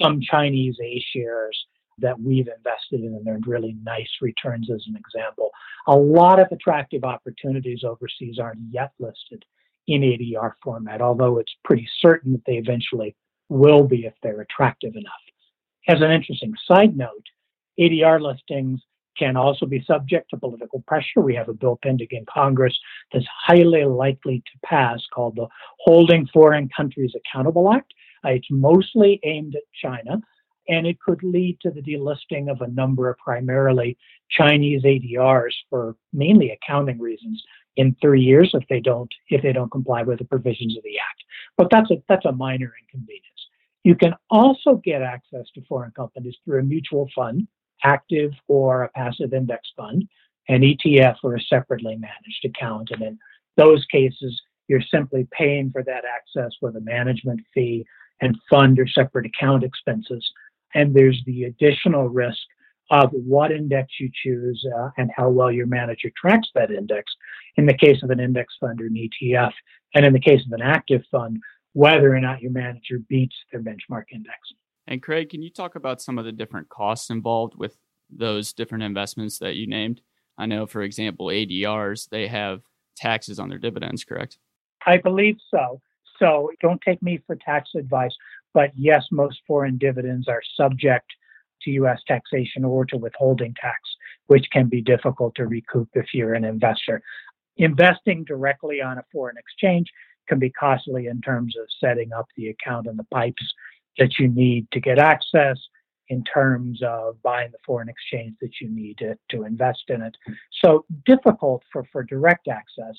Some 0.00 0.20
Chinese 0.20 0.76
A 0.82 1.02
shares 1.12 1.66
that 1.98 2.20
we've 2.20 2.48
invested 2.48 3.00
in 3.00 3.14
and 3.14 3.26
earned 3.28 3.46
really 3.46 3.76
nice 3.82 4.10
returns, 4.20 4.70
as 4.70 4.84
an 4.88 4.96
example. 4.96 5.50
A 5.86 5.96
lot 5.96 6.40
of 6.40 6.48
attractive 6.52 7.04
opportunities 7.04 7.84
overseas 7.84 8.38
aren't 8.38 8.60
yet 8.70 8.92
listed 8.98 9.44
in 9.86 10.02
ADR 10.02 10.52
format, 10.62 11.00
although 11.00 11.38
it's 11.38 11.54
pretty 11.64 11.88
certain 12.00 12.32
that 12.32 12.44
they 12.46 12.56
eventually 12.56 13.16
will 13.48 13.84
be 13.84 14.04
if 14.04 14.14
they're 14.22 14.42
attractive 14.42 14.94
enough. 14.94 15.12
As 15.88 16.02
an 16.02 16.10
interesting 16.10 16.52
side 16.66 16.96
note, 16.96 17.24
ADR 17.80 18.20
listings 18.20 18.80
can 19.18 19.36
also 19.36 19.66
be 19.66 19.82
subject 19.86 20.30
to 20.30 20.36
political 20.36 20.82
pressure. 20.86 21.20
We 21.20 21.34
have 21.34 21.48
a 21.48 21.54
bill 21.54 21.78
pending 21.82 22.08
in 22.10 22.24
Congress 22.32 22.78
that's 23.12 23.26
highly 23.46 23.84
likely 23.84 24.38
to 24.38 24.68
pass 24.68 25.00
called 25.12 25.36
the 25.36 25.46
Holding 25.80 26.26
Foreign 26.32 26.68
Countries 26.74 27.14
Accountable 27.16 27.72
Act. 27.72 27.92
Uh, 28.24 28.30
it's 28.30 28.48
mostly 28.50 29.20
aimed 29.24 29.54
at 29.54 29.62
China, 29.80 30.20
and 30.68 30.86
it 30.86 31.00
could 31.00 31.22
lead 31.22 31.58
to 31.62 31.70
the 31.70 31.82
delisting 31.82 32.50
of 32.50 32.60
a 32.60 32.68
number 32.68 33.08
of 33.08 33.18
primarily 33.18 33.96
Chinese 34.30 34.82
ADRs 34.82 35.54
for 35.70 35.96
mainly 36.12 36.50
accounting 36.50 36.98
reasons 36.98 37.42
in 37.76 37.96
three 38.02 38.20
years 38.20 38.50
if 38.54 38.66
they 38.68 38.80
don't 38.80 39.12
if 39.30 39.40
they 39.42 39.52
don't 39.52 39.70
comply 39.70 40.02
with 40.02 40.18
the 40.18 40.24
provisions 40.24 40.76
of 40.76 40.82
the 40.82 40.98
act. 40.98 41.22
But 41.56 41.68
that's 41.70 41.90
a 41.90 42.02
that's 42.08 42.26
a 42.26 42.32
minor 42.32 42.72
inconvenience. 42.82 43.24
You 43.84 43.94
can 43.94 44.14
also 44.30 44.74
get 44.84 45.00
access 45.00 45.46
to 45.54 45.62
foreign 45.68 45.92
companies 45.92 46.36
through 46.44 46.60
a 46.60 46.64
mutual 46.64 47.08
fund 47.14 47.46
active 47.84 48.32
or 48.48 48.84
a 48.84 48.88
passive 48.90 49.32
index 49.32 49.68
fund, 49.76 50.08
an 50.48 50.62
ETF 50.62 51.16
or 51.22 51.36
a 51.36 51.42
separately 51.42 51.96
managed 51.96 52.44
account. 52.44 52.90
And 52.92 53.02
in 53.02 53.18
those 53.56 53.84
cases, 53.86 54.40
you're 54.68 54.82
simply 54.82 55.26
paying 55.30 55.70
for 55.70 55.82
that 55.82 56.04
access 56.04 56.52
with 56.60 56.76
a 56.76 56.80
management 56.80 57.40
fee 57.54 57.86
and 58.20 58.36
fund 58.50 58.78
or 58.78 58.86
separate 58.86 59.26
account 59.26 59.64
expenses. 59.64 60.28
And 60.74 60.94
there's 60.94 61.22
the 61.26 61.44
additional 61.44 62.08
risk 62.08 62.38
of 62.90 63.10
what 63.12 63.52
index 63.52 63.92
you 64.00 64.10
choose 64.22 64.64
uh, 64.78 64.90
and 64.96 65.10
how 65.14 65.28
well 65.28 65.52
your 65.52 65.66
manager 65.66 66.10
tracks 66.16 66.48
that 66.54 66.70
index 66.70 67.12
in 67.56 67.66
the 67.66 67.76
case 67.76 68.02
of 68.02 68.10
an 68.10 68.20
index 68.20 68.54
fund 68.60 68.80
or 68.80 68.86
an 68.86 68.94
ETF. 68.94 69.52
And 69.94 70.06
in 70.06 70.12
the 70.12 70.20
case 70.20 70.40
of 70.46 70.52
an 70.52 70.62
active 70.62 71.02
fund, 71.10 71.38
whether 71.72 72.14
or 72.14 72.20
not 72.20 72.40
your 72.40 72.50
manager 72.50 72.98
beats 73.08 73.36
their 73.52 73.62
benchmark 73.62 74.04
index. 74.12 74.38
And 74.88 75.02
Craig, 75.02 75.28
can 75.28 75.42
you 75.42 75.50
talk 75.50 75.76
about 75.76 76.00
some 76.00 76.18
of 76.18 76.24
the 76.24 76.32
different 76.32 76.70
costs 76.70 77.10
involved 77.10 77.54
with 77.56 77.76
those 78.10 78.54
different 78.54 78.84
investments 78.84 79.38
that 79.38 79.54
you 79.54 79.66
named? 79.66 80.00
I 80.38 80.46
know, 80.46 80.66
for 80.66 80.80
example, 80.80 81.26
ADRs, 81.26 82.08
they 82.08 82.26
have 82.26 82.62
taxes 82.96 83.38
on 83.38 83.50
their 83.50 83.58
dividends, 83.58 84.02
correct? 84.02 84.38
I 84.86 84.96
believe 84.96 85.36
so. 85.50 85.82
So 86.18 86.50
don't 86.62 86.80
take 86.80 87.02
me 87.02 87.20
for 87.26 87.36
tax 87.36 87.70
advice, 87.76 88.14
but 88.54 88.70
yes, 88.74 89.04
most 89.12 89.40
foreign 89.46 89.76
dividends 89.76 90.26
are 90.26 90.40
subject 90.56 91.12
to 91.62 91.70
U.S. 91.72 92.00
taxation 92.08 92.64
or 92.64 92.86
to 92.86 92.96
withholding 92.96 93.54
tax, 93.60 93.80
which 94.28 94.46
can 94.50 94.68
be 94.68 94.80
difficult 94.80 95.34
to 95.34 95.46
recoup 95.46 95.88
if 95.92 96.06
you're 96.14 96.34
an 96.34 96.44
investor. 96.44 97.02
Investing 97.58 98.24
directly 98.24 98.80
on 98.80 98.96
a 98.96 99.04
foreign 99.12 99.36
exchange 99.36 99.88
can 100.28 100.38
be 100.38 100.50
costly 100.50 101.08
in 101.08 101.20
terms 101.20 101.56
of 101.60 101.66
setting 101.78 102.12
up 102.12 102.26
the 102.36 102.48
account 102.48 102.86
and 102.86 102.98
the 102.98 103.04
pipes 103.04 103.52
that 103.98 104.18
you 104.18 104.28
need 104.28 104.66
to 104.72 104.80
get 104.80 104.98
access 104.98 105.58
in 106.08 106.24
terms 106.24 106.80
of 106.82 107.20
buying 107.22 107.50
the 107.52 107.58
foreign 107.66 107.88
exchange 107.88 108.34
that 108.40 108.60
you 108.60 108.68
need 108.70 108.96
to, 108.98 109.14
to 109.28 109.44
invest 109.44 109.84
in 109.88 110.00
it. 110.00 110.16
So 110.64 110.86
difficult 111.04 111.62
for, 111.72 111.84
for 111.92 112.02
direct 112.02 112.48
access. 112.48 112.94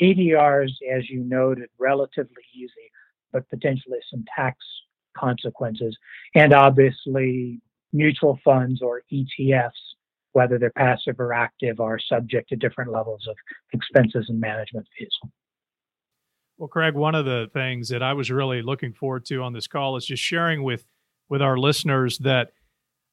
ADRs, 0.00 0.70
as 0.90 1.10
you 1.10 1.24
noted, 1.24 1.68
relatively 1.78 2.42
easy, 2.54 2.90
but 3.32 3.48
potentially 3.50 3.98
some 4.10 4.24
tax 4.34 4.58
consequences. 5.16 5.96
And 6.34 6.52
obviously, 6.52 7.60
mutual 7.92 8.38
funds 8.44 8.80
or 8.80 9.02
ETFs, 9.12 9.70
whether 10.32 10.58
they're 10.58 10.70
passive 10.70 11.20
or 11.20 11.32
active, 11.32 11.80
are 11.80 11.98
subject 11.98 12.48
to 12.50 12.56
different 12.56 12.90
levels 12.90 13.26
of 13.28 13.36
expenses 13.72 14.26
and 14.28 14.40
management 14.40 14.86
fees. 14.98 15.10
Well, 16.58 16.68
Craig, 16.68 16.94
one 16.94 17.14
of 17.14 17.24
the 17.24 17.48
things 17.52 17.88
that 17.88 18.02
I 18.02 18.12
was 18.12 18.30
really 18.30 18.62
looking 18.62 18.92
forward 18.92 19.24
to 19.26 19.42
on 19.42 19.52
this 19.52 19.66
call 19.66 19.96
is 19.96 20.06
just 20.06 20.22
sharing 20.22 20.62
with 20.62 20.84
with 21.28 21.42
our 21.42 21.56
listeners 21.56 22.18
that 22.18 22.52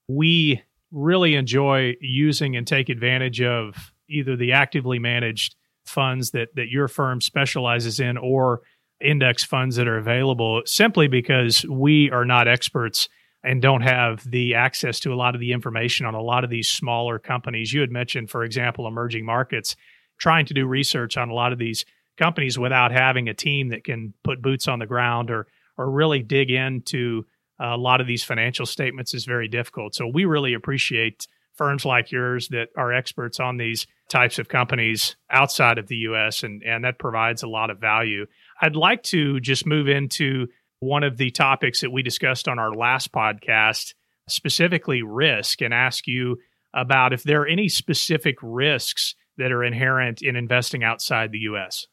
we 0.08 0.62
really 0.92 1.36
enjoy 1.36 1.96
using 2.02 2.56
and 2.56 2.68
take 2.68 2.90
advantage 2.90 3.42
of 3.42 3.94
either 4.10 4.36
the 4.36 4.52
actively 4.52 5.00
managed 5.00 5.56
funds 5.86 6.32
that 6.32 6.50
that 6.56 6.70
your 6.70 6.88
firm 6.88 7.22
specializes 7.22 8.00
in 8.00 8.18
or 8.18 8.62
index 9.02 9.44
funds 9.44 9.78
that 9.78 9.88
are 9.88 9.98
available 9.98 10.62
simply 10.66 11.08
because 11.08 11.66
we 11.66 12.12
are 12.12 12.26
not 12.26 12.48
experts 12.48 13.08
and 13.44 13.62
don't 13.62 13.82
have 13.82 14.30
the 14.30 14.54
access 14.54 15.00
to 15.00 15.14
a 15.14 15.16
lot 15.16 15.34
of 15.34 15.42
the 15.42 15.54
information 15.54 16.06
on 16.06 16.14
a 16.14 16.22
lot 16.22 16.44
of 16.44 16.50
these 16.50 16.70
smaller 16.70 17.18
companies. 17.18 17.72
You 17.72 17.82
had 17.82 17.92
mentioned, 17.92 18.30
for 18.30 18.44
example, 18.44 18.88
emerging 18.88 19.26
markets, 19.26 19.78
trying 20.18 20.46
to 20.48 20.54
do 20.54 20.68
research 20.68 21.16
on 21.16 21.30
a 21.30 21.34
lot 21.34 21.54
of 21.54 21.60
these 21.60 21.86
companies 22.20 22.60
without 22.60 22.92
having 22.92 23.30
a 23.30 23.34
team 23.34 23.70
that 23.70 23.84
can 23.84 24.14
put 24.24 24.42
boots 24.42 24.68
on 24.68 24.80
the 24.80 24.86
ground 24.86 25.32
or 25.32 25.48
or 25.78 25.90
really 25.90 26.22
dig 26.22 26.52
into 26.52 27.26
uh, 27.60 27.74
a 27.74 27.78
lot 27.78 28.02
of 28.02 28.08
these 28.08 28.24
financial 28.24 28.66
statements 28.66 29.14
is 29.14 29.24
very 29.24 29.48
difficult. 29.48 29.96
So 29.96 30.08
we 30.08 30.26
really 30.26 30.54
appreciate 30.54 31.26
firms 31.56 31.86
like 31.86 32.12
yours 32.12 32.50
that 32.50 32.68
are 32.78 32.94
experts 32.94 33.40
on 33.40 33.58
these 33.58 33.88
types 34.10 34.40
of 34.40 34.50
companies 34.50 35.16
outside 35.30 35.78
of 35.78 35.88
the 35.88 35.96
US 35.98 36.44
and 36.44 36.62
and 36.64 36.84
that 36.84 37.00
provides 37.00 37.44
a 37.44 37.48
lot 37.48 37.70
of 37.70 37.80
value. 37.80 38.26
I'd 38.62 38.76
like 38.76 39.04
to 39.04 39.40
just 39.40 39.66
move 39.66 39.88
into 39.88 40.48
one 40.80 41.04
of 41.04 41.18
the 41.18 41.32
topics 41.32 41.82
that 41.82 41.92
we 41.92 42.02
discussed 42.02 42.48
on 42.48 42.60
our 42.60 42.74
last 42.74 43.12
podcast, 43.12 43.94
specifically 44.28 45.02
risk 45.02 45.62
and 45.62 45.74
ask 45.74 46.08
you 46.08 46.38
about 46.74 47.14
if 47.14 47.24
there 47.24 47.42
are 47.42 47.48
any 47.48 47.68
specific 47.68 48.36
risks 48.42 49.16
that 49.38 49.52
are 49.52 49.64
inherent 49.64 50.22
in 50.22 50.36
investing 50.36 50.84
outside 50.84 51.32
the 51.32 51.40
US. 51.40 51.88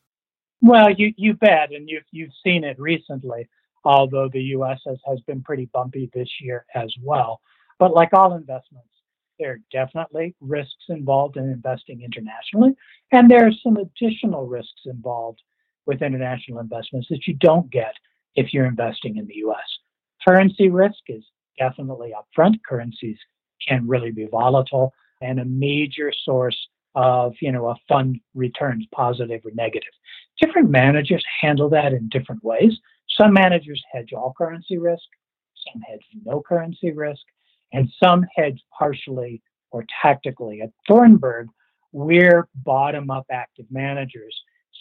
Well, 0.62 0.90
you 0.90 1.12
you 1.16 1.34
bet, 1.34 1.72
and 1.72 1.88
you've 1.88 2.04
you've 2.10 2.32
seen 2.44 2.64
it 2.64 2.78
recently. 2.78 3.48
Although 3.84 4.28
the 4.32 4.42
U.S. 4.42 4.80
has, 4.86 4.98
has 5.06 5.20
been 5.20 5.42
pretty 5.42 5.70
bumpy 5.72 6.10
this 6.12 6.28
year 6.40 6.66
as 6.74 6.92
well, 7.04 7.40
but 7.78 7.94
like 7.94 8.12
all 8.12 8.34
investments, 8.34 8.88
there 9.38 9.52
are 9.52 9.60
definitely 9.70 10.34
risks 10.40 10.86
involved 10.88 11.36
in 11.36 11.44
investing 11.44 12.02
internationally, 12.02 12.74
and 13.12 13.30
there 13.30 13.46
are 13.46 13.52
some 13.62 13.76
additional 13.76 14.46
risks 14.46 14.82
involved 14.86 15.40
with 15.86 16.02
international 16.02 16.58
investments 16.58 17.06
that 17.10 17.28
you 17.28 17.34
don't 17.34 17.70
get 17.70 17.94
if 18.34 18.52
you're 18.52 18.66
investing 18.66 19.18
in 19.18 19.26
the 19.26 19.36
U.S. 19.36 19.78
Currency 20.26 20.68
risk 20.68 20.98
is 21.08 21.24
definitely 21.58 22.12
upfront. 22.12 22.56
Currencies 22.68 23.18
can 23.66 23.86
really 23.86 24.10
be 24.10 24.26
volatile, 24.26 24.92
and 25.20 25.38
a 25.38 25.44
major 25.44 26.12
source 26.24 26.56
of 26.96 27.34
you 27.40 27.52
know 27.52 27.68
a 27.68 27.76
fund 27.88 28.18
returns 28.34 28.86
positive 28.92 29.42
or 29.44 29.52
negative 29.54 29.92
different 30.40 30.70
managers 30.70 31.25
handle 31.40 31.68
that 31.70 31.92
in 31.92 32.09
different 32.09 32.42
ways. 32.44 32.79
Some 33.09 33.33
managers 33.33 33.83
hedge 33.92 34.12
all 34.12 34.35
currency 34.37 34.79
risk 34.79 35.05
some 35.72 35.83
hedge 35.83 36.05
no 36.25 36.42
currency 36.46 36.92
risk 36.92 37.22
and 37.72 37.88
some 38.03 38.25
hedge 38.35 38.62
partially 38.77 39.42
or 39.70 39.85
tactically. 40.03 40.62
At 40.62 40.70
thornburg 40.88 41.49
we're 41.92 42.49
bottom 42.55 43.11
up 43.11 43.27
active 43.31 43.66
managers 43.70 44.35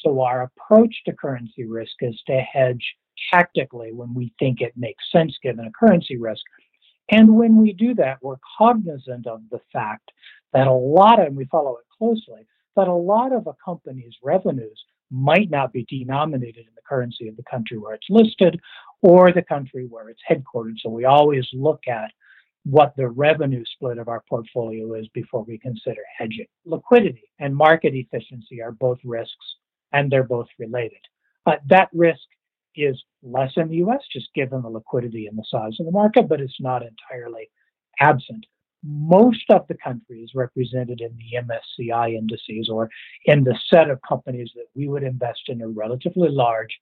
so 0.03 0.21
our 0.21 0.43
approach 0.43 0.93
to 1.05 1.13
currency 1.13 1.65
risk 1.65 1.95
is 2.01 2.21
to 2.27 2.39
hedge 2.41 2.95
tactically 3.33 3.93
when 3.93 4.13
we 4.13 4.33
think 4.39 4.61
it 4.61 4.73
makes 4.75 5.03
sense 5.11 5.37
given 5.41 5.65
a 5.65 5.71
currency 5.71 6.17
risk. 6.17 6.43
And 7.09 7.35
when 7.35 7.55
we 7.55 7.71
do 7.71 7.93
that, 7.95 8.17
we're 8.21 8.35
cognizant 8.57 9.25
of 9.25 9.41
the 9.51 9.61
fact 9.71 10.11
that 10.53 10.67
a 10.67 10.73
lot 10.73 11.19
of, 11.19 11.27
and 11.27 11.37
we 11.37 11.45
follow 11.45 11.77
it 11.77 11.85
closely, 11.97 12.45
that 12.75 12.87
a 12.87 12.93
lot 12.93 13.31
of 13.31 13.47
a 13.47 13.55
company's 13.63 14.15
revenues 14.21 14.83
might 15.11 15.49
not 15.49 15.71
be 15.71 15.85
denominated 15.89 16.65
in 16.67 16.75
the 16.75 16.81
currency 16.87 17.27
of 17.27 17.37
the 17.37 17.43
country 17.43 17.77
where 17.77 17.93
it's 17.93 18.09
listed 18.09 18.59
or 19.01 19.31
the 19.31 19.41
country 19.41 19.85
where 19.87 20.09
it's 20.09 20.21
headquartered. 20.29 20.79
So 20.81 20.89
we 20.89 21.05
always 21.05 21.47
look 21.53 21.81
at 21.87 22.11
what 22.63 22.95
the 22.97 23.07
revenue 23.07 23.63
split 23.73 23.99
of 23.99 24.07
our 24.07 24.23
portfolio 24.27 24.95
is 24.95 25.07
before 25.13 25.43
we 25.43 25.59
consider 25.59 26.01
hedging. 26.17 26.47
Liquidity 26.65 27.29
and 27.39 27.55
market 27.55 27.93
efficiency 27.93 28.61
are 28.61 28.71
both 28.71 28.97
risks 29.03 29.55
and 29.93 30.11
they're 30.11 30.23
both 30.23 30.47
related. 30.57 30.97
That 31.45 31.89
risk 31.93 32.23
is 32.75 33.01
less 33.21 33.51
in 33.55 33.69
the 33.69 33.75
US, 33.77 34.01
just 34.11 34.33
given 34.33 34.63
the 34.63 34.69
liquidity 34.69 35.27
and 35.27 35.37
the 35.37 35.45
size 35.49 35.79
of 35.79 35.85
the 35.85 35.91
market, 35.91 36.27
but 36.27 36.41
it's 36.41 36.59
not 36.59 36.81
entirely 36.81 37.49
absent. 37.99 38.45
Most 38.85 39.45
of 39.49 39.65
the 39.67 39.77
countries 39.83 40.29
represented 40.35 41.01
in 41.01 41.17
the 41.17 41.39
MSCI 41.41 42.15
indices 42.15 42.69
or 42.69 42.89
in 43.25 43.43
the 43.43 43.57
set 43.69 43.89
of 43.89 43.99
companies 44.07 44.51
that 44.55 44.67
we 44.75 44.87
would 44.87 45.03
invest 45.03 45.41
in 45.47 45.61
are 45.61 45.69
relatively 45.69 46.29
large 46.29 46.77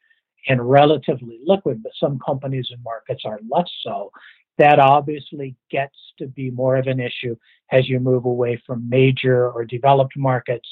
and 0.48 0.70
relatively 0.70 1.40
liquid, 1.46 1.82
but 1.82 1.94
some 1.98 2.20
companies 2.20 2.68
and 2.72 2.84
markets 2.84 3.24
are 3.26 3.40
less 3.50 3.70
so. 3.84 4.12
That 4.58 4.80
obviously 4.80 5.56
gets 5.72 5.96
to 6.20 6.28
be 6.28 6.52
more 6.52 6.76
of 6.76 6.88
an 6.88 7.00
issue 7.00 7.36
as 7.72 7.88
you 7.88 8.00
move 8.00 8.26
away 8.26 8.62
from 8.68 8.90
major 8.90 9.50
or 9.50 9.66
developed 9.66 10.18
markets 10.18 10.68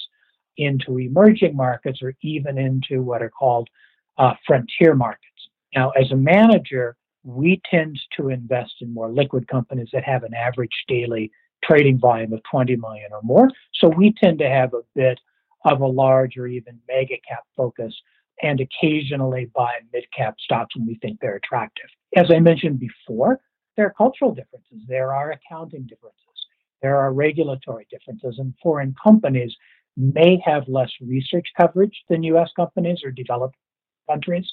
into 0.57 0.99
emerging 0.99 1.55
markets 1.55 2.01
or 2.01 2.13
even 2.21 2.57
into 2.57 3.01
what 3.01 3.21
are 3.21 3.29
called 3.29 3.69
uh, 4.17 4.33
frontier 4.45 4.93
markets. 4.95 5.25
Now, 5.73 5.91
as 5.91 6.11
a 6.11 6.15
manager, 6.15 6.95
we 7.23 7.61
tend 7.69 7.99
to 8.17 8.29
invest 8.29 8.73
in 8.81 8.93
more 8.93 9.11
liquid 9.11 9.47
companies 9.47 9.89
that 9.93 10.03
have 10.03 10.23
an 10.23 10.33
average 10.33 10.83
daily 10.87 11.31
trading 11.63 11.99
volume 11.99 12.33
of 12.33 12.41
20 12.49 12.75
million 12.77 13.11
or 13.11 13.21
more. 13.21 13.49
So 13.75 13.87
we 13.87 14.13
tend 14.13 14.39
to 14.39 14.49
have 14.49 14.73
a 14.73 14.81
bit 14.95 15.19
of 15.65 15.81
a 15.81 15.87
large 15.87 16.37
or 16.37 16.47
even 16.47 16.79
mega 16.87 17.17
cap 17.27 17.43
focus 17.55 17.93
and 18.41 18.59
occasionally 18.59 19.51
buy 19.55 19.73
mid 19.93 20.05
cap 20.15 20.35
stocks 20.39 20.75
when 20.75 20.87
we 20.87 20.95
think 20.95 21.19
they're 21.19 21.35
attractive. 21.35 21.85
As 22.15 22.31
I 22.31 22.39
mentioned 22.39 22.79
before, 22.79 23.39
there 23.77 23.85
are 23.85 23.93
cultural 23.93 24.33
differences, 24.33 24.81
there 24.87 25.13
are 25.13 25.31
accounting 25.31 25.83
differences, 25.83 26.17
there 26.81 26.97
are 26.97 27.13
regulatory 27.13 27.87
differences, 27.89 28.37
and 28.39 28.53
foreign 28.61 28.95
companies 29.01 29.55
may 29.95 30.41
have 30.43 30.67
less 30.67 30.91
research 30.99 31.47
coverage 31.59 32.03
than 32.09 32.23
US 32.23 32.49
companies 32.55 33.01
or 33.03 33.11
developed 33.11 33.55
countries, 34.09 34.49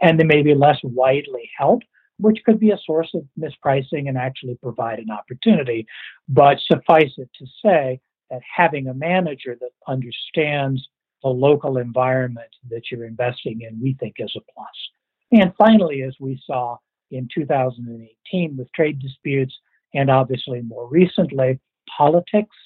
and 0.00 0.18
they 0.18 0.24
may 0.24 0.42
be 0.42 0.54
less 0.54 0.78
widely 0.84 1.50
held 1.58 1.82
which 2.22 2.42
could 2.44 2.60
be 2.60 2.70
a 2.70 2.78
source 2.78 3.10
of 3.14 3.24
mispricing 3.38 4.08
and 4.08 4.16
actually 4.16 4.56
provide 4.62 4.98
an 4.98 5.10
opportunity. 5.10 5.86
But 6.28 6.58
suffice 6.60 7.12
it 7.18 7.28
to 7.38 7.46
say 7.64 8.00
that 8.30 8.40
having 8.54 8.88
a 8.88 8.94
manager 8.94 9.56
that 9.60 9.70
understands 9.86 10.88
the 11.22 11.28
local 11.28 11.78
environment 11.78 12.48
that 12.70 12.90
you're 12.90 13.06
investing 13.06 13.60
in, 13.62 13.80
we 13.80 13.94
think 14.00 14.14
is 14.18 14.34
a 14.36 14.40
plus. 14.52 15.40
And 15.40 15.52
finally, 15.58 16.02
as 16.02 16.14
we 16.20 16.40
saw 16.46 16.76
in 17.10 17.28
2018 17.32 18.56
with 18.56 18.72
trade 18.72 18.98
disputes, 19.00 19.54
and 19.94 20.10
obviously 20.10 20.62
more 20.62 20.88
recently, 20.88 21.60
politics 21.96 22.56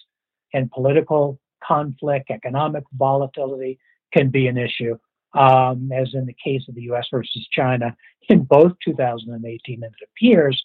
and 0.55 0.71
political 0.71 1.41
conflict, 1.67 2.31
economic 2.31 2.85
volatility 2.97 3.79
can 4.13 4.31
be 4.31 4.47
an 4.47 4.57
issue 4.57 4.97
um, 5.35 5.91
as 5.93 6.15
in 6.15 6.27
the 6.27 6.37
case 6.43 6.63
of 6.69 6.75
the 6.75 6.83
US 6.83 7.07
versus 7.11 7.47
China 7.51 7.95
in 8.29 8.45
both 8.45 8.73
2018 8.85 9.83
and 9.83 9.93
it 9.93 10.09
appears 10.11 10.63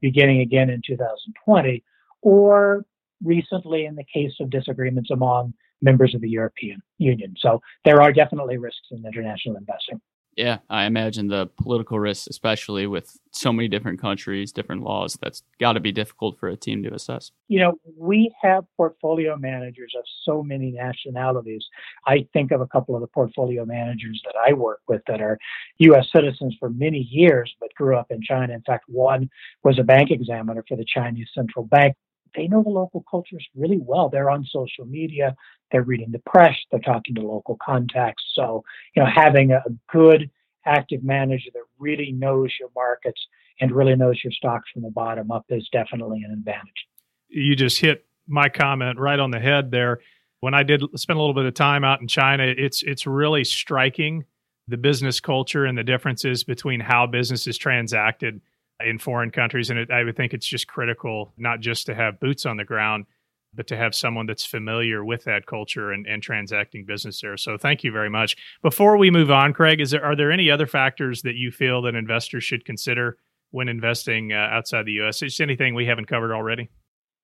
beginning 0.00 0.40
again 0.40 0.70
in 0.70 0.80
2020, 0.86 1.84
or 2.22 2.84
recently 3.22 3.84
in 3.84 3.94
the 3.94 4.04
case 4.04 4.32
of 4.40 4.50
disagreements 4.50 5.10
among 5.10 5.52
members 5.82 6.14
of 6.14 6.20
the 6.20 6.28
European 6.28 6.80
Union. 6.98 7.34
So 7.38 7.60
there 7.84 8.02
are 8.02 8.12
definitely 8.12 8.58
risks 8.58 8.88
in 8.90 9.04
international 9.04 9.56
investing. 9.56 10.00
Yeah, 10.36 10.58
I 10.70 10.84
imagine 10.84 11.26
the 11.28 11.48
political 11.60 11.98
risks, 11.98 12.28
especially 12.28 12.86
with 12.86 13.18
so 13.32 13.52
many 13.52 13.68
different 13.68 14.00
countries, 14.00 14.52
different 14.52 14.82
laws, 14.82 15.18
that's 15.20 15.42
got 15.58 15.72
to 15.72 15.80
be 15.80 15.92
difficult 15.92 16.38
for 16.38 16.48
a 16.48 16.56
team 16.56 16.82
to 16.84 16.94
assess. 16.94 17.32
You 17.48 17.60
know, 17.60 17.80
we 17.96 18.32
have 18.40 18.64
portfolio 18.76 19.36
managers 19.36 19.92
of 19.98 20.04
so 20.24 20.42
many 20.42 20.70
nationalities. 20.70 21.66
I 22.06 22.26
think 22.32 22.52
of 22.52 22.60
a 22.60 22.66
couple 22.66 22.94
of 22.94 23.00
the 23.00 23.08
portfolio 23.08 23.64
managers 23.64 24.22
that 24.24 24.34
I 24.36 24.52
work 24.52 24.80
with 24.88 25.02
that 25.08 25.20
are 25.20 25.38
U.S. 25.78 26.06
citizens 26.14 26.56
for 26.60 26.70
many 26.70 27.08
years, 27.10 27.52
but 27.60 27.74
grew 27.74 27.96
up 27.96 28.10
in 28.10 28.22
China. 28.22 28.54
In 28.54 28.62
fact, 28.62 28.84
one 28.86 29.28
was 29.64 29.78
a 29.78 29.84
bank 29.84 30.10
examiner 30.10 30.64
for 30.68 30.76
the 30.76 30.86
Chinese 30.86 31.28
central 31.34 31.64
bank 31.66 31.96
they 32.34 32.48
know 32.48 32.62
the 32.62 32.70
local 32.70 33.04
cultures 33.10 33.46
really 33.54 33.78
well. 33.80 34.08
They're 34.08 34.30
on 34.30 34.44
social 34.44 34.84
media, 34.86 35.34
they're 35.70 35.82
reading 35.82 36.10
the 36.10 36.20
press, 36.20 36.56
they're 36.70 36.80
talking 36.80 37.14
to 37.16 37.22
local 37.22 37.56
contacts. 37.64 38.24
So, 38.34 38.64
you 38.94 39.02
know, 39.02 39.08
having 39.12 39.52
a 39.52 39.62
good 39.92 40.30
active 40.66 41.02
manager 41.02 41.50
that 41.54 41.62
really 41.78 42.12
knows 42.12 42.52
your 42.58 42.70
markets 42.74 43.20
and 43.60 43.72
really 43.72 43.96
knows 43.96 44.20
your 44.22 44.32
stocks 44.32 44.70
from 44.72 44.82
the 44.82 44.90
bottom 44.90 45.30
up 45.30 45.44
is 45.48 45.68
definitely 45.72 46.22
an 46.22 46.32
advantage. 46.32 46.86
You 47.28 47.54
just 47.54 47.80
hit 47.80 48.06
my 48.26 48.48
comment 48.48 48.98
right 48.98 49.18
on 49.18 49.30
the 49.30 49.40
head 49.40 49.70
there. 49.70 50.00
When 50.40 50.54
I 50.54 50.62
did 50.62 50.82
spend 50.96 51.18
a 51.18 51.20
little 51.20 51.34
bit 51.34 51.44
of 51.44 51.54
time 51.54 51.84
out 51.84 52.00
in 52.00 52.08
China, 52.08 52.44
it's 52.44 52.82
it's 52.82 53.06
really 53.06 53.44
striking 53.44 54.24
the 54.68 54.78
business 54.78 55.20
culture 55.20 55.66
and 55.66 55.76
the 55.76 55.84
differences 55.84 56.44
between 56.44 56.80
how 56.80 57.06
business 57.06 57.46
is 57.46 57.58
transacted 57.58 58.40
in 58.84 58.98
foreign 58.98 59.30
countries. 59.30 59.70
And 59.70 59.78
it, 59.78 59.90
I 59.90 60.04
would 60.04 60.16
think 60.16 60.32
it's 60.32 60.46
just 60.46 60.66
critical 60.66 61.32
not 61.36 61.60
just 61.60 61.86
to 61.86 61.94
have 61.94 62.20
boots 62.20 62.46
on 62.46 62.56
the 62.56 62.64
ground, 62.64 63.06
but 63.54 63.66
to 63.68 63.76
have 63.76 63.94
someone 63.94 64.26
that's 64.26 64.44
familiar 64.44 65.04
with 65.04 65.24
that 65.24 65.46
culture 65.46 65.92
and, 65.92 66.06
and 66.06 66.22
transacting 66.22 66.84
business 66.84 67.20
there. 67.20 67.36
So 67.36 67.56
thank 67.58 67.82
you 67.82 67.90
very 67.90 68.10
much. 68.10 68.36
Before 68.62 68.96
we 68.96 69.10
move 69.10 69.30
on, 69.30 69.52
Craig, 69.52 69.80
is 69.80 69.90
there 69.90 70.04
are 70.04 70.16
there 70.16 70.30
any 70.30 70.50
other 70.50 70.66
factors 70.66 71.22
that 71.22 71.34
you 71.34 71.50
feel 71.50 71.82
that 71.82 71.94
investors 71.94 72.44
should 72.44 72.64
consider 72.64 73.18
when 73.50 73.68
investing 73.68 74.32
uh, 74.32 74.48
outside 74.50 74.86
the 74.86 74.92
U.S.? 74.92 75.22
Is 75.22 75.40
anything 75.40 75.74
we 75.74 75.86
haven't 75.86 76.06
covered 76.06 76.32
already? 76.32 76.70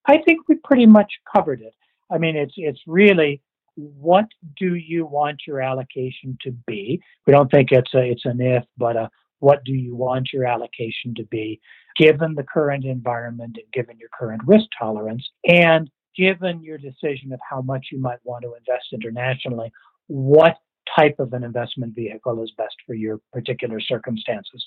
I 0.05 0.17
think 0.19 0.47
we 0.47 0.55
pretty 0.63 0.85
much 0.85 1.11
covered 1.33 1.61
it. 1.61 1.73
I 2.09 2.17
mean, 2.17 2.35
it's 2.35 2.53
it's 2.57 2.81
really 2.87 3.41
what 3.75 4.25
do 4.57 4.75
you 4.75 5.05
want 5.05 5.41
your 5.45 5.61
allocation 5.61 6.37
to 6.41 6.51
be? 6.65 7.01
We 7.25 7.33
don't 7.33 7.49
think 7.49 7.71
it's 7.71 7.93
a 7.93 8.11
it's 8.11 8.25
an 8.25 8.41
if, 8.41 8.63
but 8.77 8.95
a 8.95 9.09
what 9.39 9.63
do 9.63 9.73
you 9.73 9.95
want 9.95 10.29
your 10.33 10.45
allocation 10.45 11.13
to 11.15 11.23
be 11.25 11.59
given 11.97 12.35
the 12.35 12.43
current 12.43 12.85
environment 12.85 13.57
and 13.57 13.71
given 13.73 13.97
your 13.97 14.09
current 14.17 14.41
risk 14.45 14.65
tolerance 14.77 15.27
and 15.45 15.89
given 16.15 16.61
your 16.61 16.77
decision 16.77 17.31
of 17.31 17.39
how 17.47 17.61
much 17.61 17.87
you 17.91 17.99
might 17.99 18.19
want 18.23 18.43
to 18.43 18.53
invest 18.53 18.87
internationally 18.93 19.71
what 20.07 20.57
type 20.95 21.15
of 21.19 21.33
an 21.33 21.43
investment 21.43 21.93
vehicle 21.93 22.41
is 22.43 22.51
best 22.57 22.75
for 22.85 22.93
your 22.95 23.19
particular 23.33 23.79
circumstances 23.79 24.65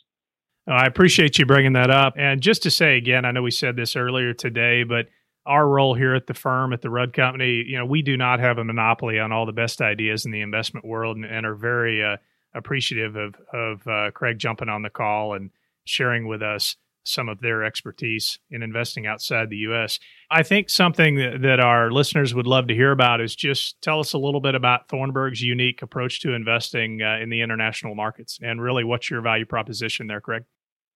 I 0.66 0.87
appreciate 0.87 1.38
you 1.38 1.46
bringing 1.46 1.72
that 1.72 1.90
up. 1.90 2.14
And 2.16 2.40
just 2.40 2.62
to 2.64 2.70
say 2.70 2.96
again, 2.96 3.24
I 3.24 3.33
know 3.33 3.42
we 3.42 3.50
said 3.50 3.76
this 3.76 3.96
earlier 3.96 4.33
today, 4.35 4.85
but 4.85 5.06
our 5.46 5.66
role 5.66 5.94
here 5.94 6.14
at 6.14 6.26
the 6.26 6.35
firm, 6.35 6.72
at 6.72 6.83
the 6.83 6.90
Rudd 6.90 7.12
Company, 7.12 7.64
you 7.66 7.78
know, 7.78 7.87
we 7.87 8.02
do 8.02 8.16
not 8.16 8.40
have 8.40 8.59
a 8.59 8.64
monopoly 8.64 9.18
on 9.18 9.33
all 9.33 9.46
the 9.46 9.52
best 9.52 9.80
ideas 9.80 10.26
in 10.26 10.33
the 10.33 10.42
investment 10.42 10.87
world 10.87 11.16
and, 11.16 11.24
and 11.24 11.46
are 11.46 11.54
very 11.54 12.04
uh, 12.04 12.18
appreciative 12.54 13.16
of 13.16 13.34
of 13.52 13.86
uh, 13.86 14.10
Craig 14.12 14.38
jumping 14.38 14.68
on 14.68 14.82
the 14.82 14.90
call 14.90 15.34
and 15.34 15.50
sharing 15.84 16.26
with 16.26 16.42
us 16.42 16.76
some 17.04 17.28
of 17.28 17.40
their 17.40 17.64
expertise 17.64 18.38
in 18.50 18.62
investing 18.62 19.06
outside 19.06 19.48
the 19.48 19.56
U.S. 19.56 19.98
I 20.30 20.42
think 20.42 20.68
something 20.68 21.16
that, 21.16 21.40
that, 21.42 21.60
our 21.60 21.90
listeners 21.90 22.34
would 22.34 22.46
love 22.46 22.68
to 22.68 22.74
hear 22.74 22.92
about 22.92 23.20
is 23.20 23.34
just 23.34 23.80
tell 23.80 24.00
us 24.00 24.12
a 24.12 24.18
little 24.18 24.40
bit 24.40 24.54
about 24.54 24.88
Thornburg's 24.88 25.40
unique 25.40 25.82
approach 25.82 26.20
to 26.20 26.34
investing 26.34 27.00
uh, 27.02 27.18
in 27.22 27.30
the 27.30 27.40
international 27.40 27.94
markets 27.94 28.38
and 28.42 28.60
really 28.60 28.84
what's 28.84 29.10
your 29.10 29.22
value 29.22 29.46
proposition 29.46 30.06
there, 30.06 30.20
Craig? 30.20 30.44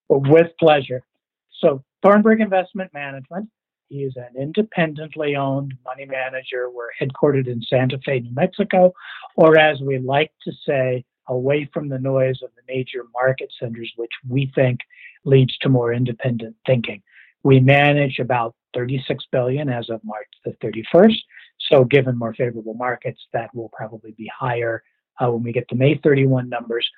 With 0.08 0.48
pleasure. 0.60 1.02
So, 1.60 1.82
Thornburg 2.02 2.40
Investment 2.40 2.92
Management 2.92 3.48
is 3.90 4.14
an 4.16 4.40
independently 4.40 5.36
owned 5.36 5.74
money 5.84 6.04
manager. 6.04 6.68
We're 6.70 6.90
headquartered 7.00 7.46
in 7.46 7.62
Santa 7.62 7.98
Fe, 8.04 8.20
New 8.20 8.34
Mexico, 8.34 8.92
or 9.36 9.58
as 9.58 9.80
we 9.80 9.98
like 9.98 10.32
to 10.44 10.52
say, 10.66 11.04
away 11.28 11.68
from 11.72 11.88
the 11.88 11.98
noise 11.98 12.40
of 12.42 12.50
the 12.56 12.62
major 12.72 13.04
market 13.12 13.52
centers, 13.58 13.92
which 13.96 14.12
we 14.28 14.50
think 14.54 14.80
leads 15.24 15.56
to 15.58 15.68
more 15.68 15.92
independent 15.92 16.56
thinking. 16.66 17.02
We 17.42 17.60
manage 17.60 18.18
about 18.18 18.54
36 18.74 19.24
billion 19.30 19.68
as 19.68 19.88
of 19.90 20.00
March 20.04 20.28
the 20.44 20.52
31st. 20.62 21.16
So, 21.70 21.84
given 21.84 22.18
more 22.18 22.34
favorable 22.34 22.74
markets, 22.74 23.20
that 23.32 23.54
will 23.54 23.70
probably 23.70 24.12
be 24.12 24.30
higher 24.36 24.82
uh, 25.20 25.30
when 25.30 25.42
we 25.42 25.52
get 25.52 25.66
the 25.68 25.76
May 25.76 25.98
31 26.02 26.48
numbers. 26.48 26.88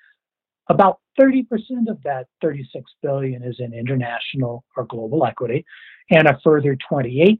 About 0.68 1.00
30% 1.20 1.46
of 1.88 2.02
that 2.02 2.26
36 2.42 2.90
billion 3.02 3.42
is 3.44 3.56
in 3.60 3.72
international 3.72 4.64
or 4.76 4.84
global 4.84 5.24
equity, 5.24 5.64
and 6.10 6.26
a 6.26 6.40
further 6.42 6.76
28% 6.90 7.38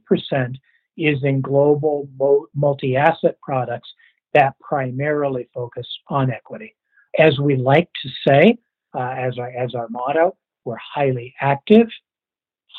is 0.97 1.23
in 1.23 1.41
global 1.41 2.09
multi 2.55 2.95
asset 2.95 3.37
products 3.41 3.89
that 4.37 4.53
primarily 4.59 5.49
focus 5.53 5.87
on 6.07 6.31
equity. 6.31 6.75
As 7.17 7.39
we 7.39 7.55
like 7.55 7.89
to 8.03 8.09
say, 8.27 8.57
uh, 8.93 9.15
as, 9.17 9.37
our, 9.39 9.49
as 9.49 9.73
our 9.73 9.87
motto, 9.89 10.37
we're 10.63 10.77
highly 10.77 11.33
active, 11.41 11.87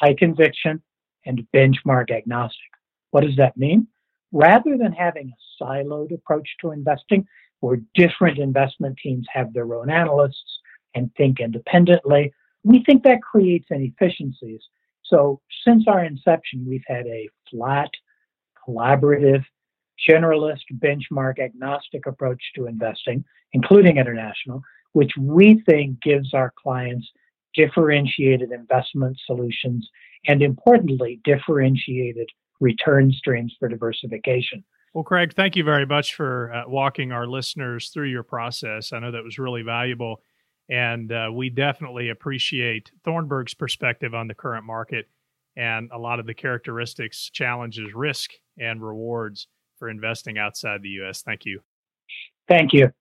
high 0.00 0.14
conviction, 0.14 0.80
and 1.26 1.46
benchmark 1.54 2.10
agnostic. 2.10 2.70
What 3.10 3.24
does 3.24 3.36
that 3.36 3.56
mean? 3.56 3.88
Rather 4.30 4.76
than 4.76 4.92
having 4.92 5.32
a 5.32 5.64
siloed 5.64 6.14
approach 6.14 6.48
to 6.60 6.70
investing, 6.70 7.26
where 7.60 7.80
different 7.94 8.38
investment 8.38 8.96
teams 9.02 9.26
have 9.32 9.52
their 9.52 9.74
own 9.74 9.90
analysts 9.90 10.60
and 10.94 11.10
think 11.16 11.40
independently, 11.40 12.32
we 12.62 12.84
think 12.84 13.02
that 13.02 13.20
creates 13.20 13.66
inefficiencies. 13.70 14.60
So, 15.04 15.40
since 15.66 15.84
our 15.88 16.04
inception, 16.04 16.64
we've 16.68 16.84
had 16.86 17.06
a 17.06 17.28
flat, 17.50 17.90
collaborative, 18.66 19.42
generalist, 20.08 20.62
benchmark 20.74 21.38
agnostic 21.38 22.06
approach 22.06 22.42
to 22.54 22.66
investing, 22.66 23.24
including 23.52 23.96
international, 23.96 24.62
which 24.92 25.12
we 25.18 25.62
think 25.66 26.00
gives 26.02 26.34
our 26.34 26.52
clients 26.62 27.08
differentiated 27.54 28.52
investment 28.52 29.16
solutions 29.26 29.88
and 30.26 30.42
importantly, 30.42 31.20
differentiated 31.24 32.28
return 32.60 33.12
streams 33.12 33.54
for 33.58 33.68
diversification. 33.68 34.64
Well, 34.94 35.04
Craig, 35.04 35.34
thank 35.34 35.54
you 35.54 35.64
very 35.64 35.86
much 35.86 36.14
for 36.14 36.52
uh, 36.52 36.64
walking 36.66 37.12
our 37.12 37.26
listeners 37.26 37.90
through 37.90 38.08
your 38.08 38.22
process. 38.22 38.92
I 38.92 38.98
know 38.98 39.10
that 39.10 39.22
was 39.22 39.38
really 39.38 39.62
valuable. 39.62 40.22
And 40.70 41.12
uh, 41.12 41.30
we 41.32 41.50
definitely 41.50 42.10
appreciate 42.10 42.90
Thornburg's 43.04 43.54
perspective 43.54 44.14
on 44.14 44.28
the 44.28 44.34
current 44.34 44.64
market 44.64 45.08
and 45.56 45.90
a 45.92 45.98
lot 45.98 46.20
of 46.20 46.26
the 46.26 46.34
characteristics, 46.34 47.30
challenges, 47.30 47.94
risk, 47.94 48.32
and 48.58 48.82
rewards 48.82 49.46
for 49.78 49.88
investing 49.88 50.38
outside 50.38 50.82
the 50.82 50.88
U.S. 51.00 51.22
Thank 51.22 51.44
you. 51.44 51.60
Thank 52.46 52.72
you. 52.72 52.92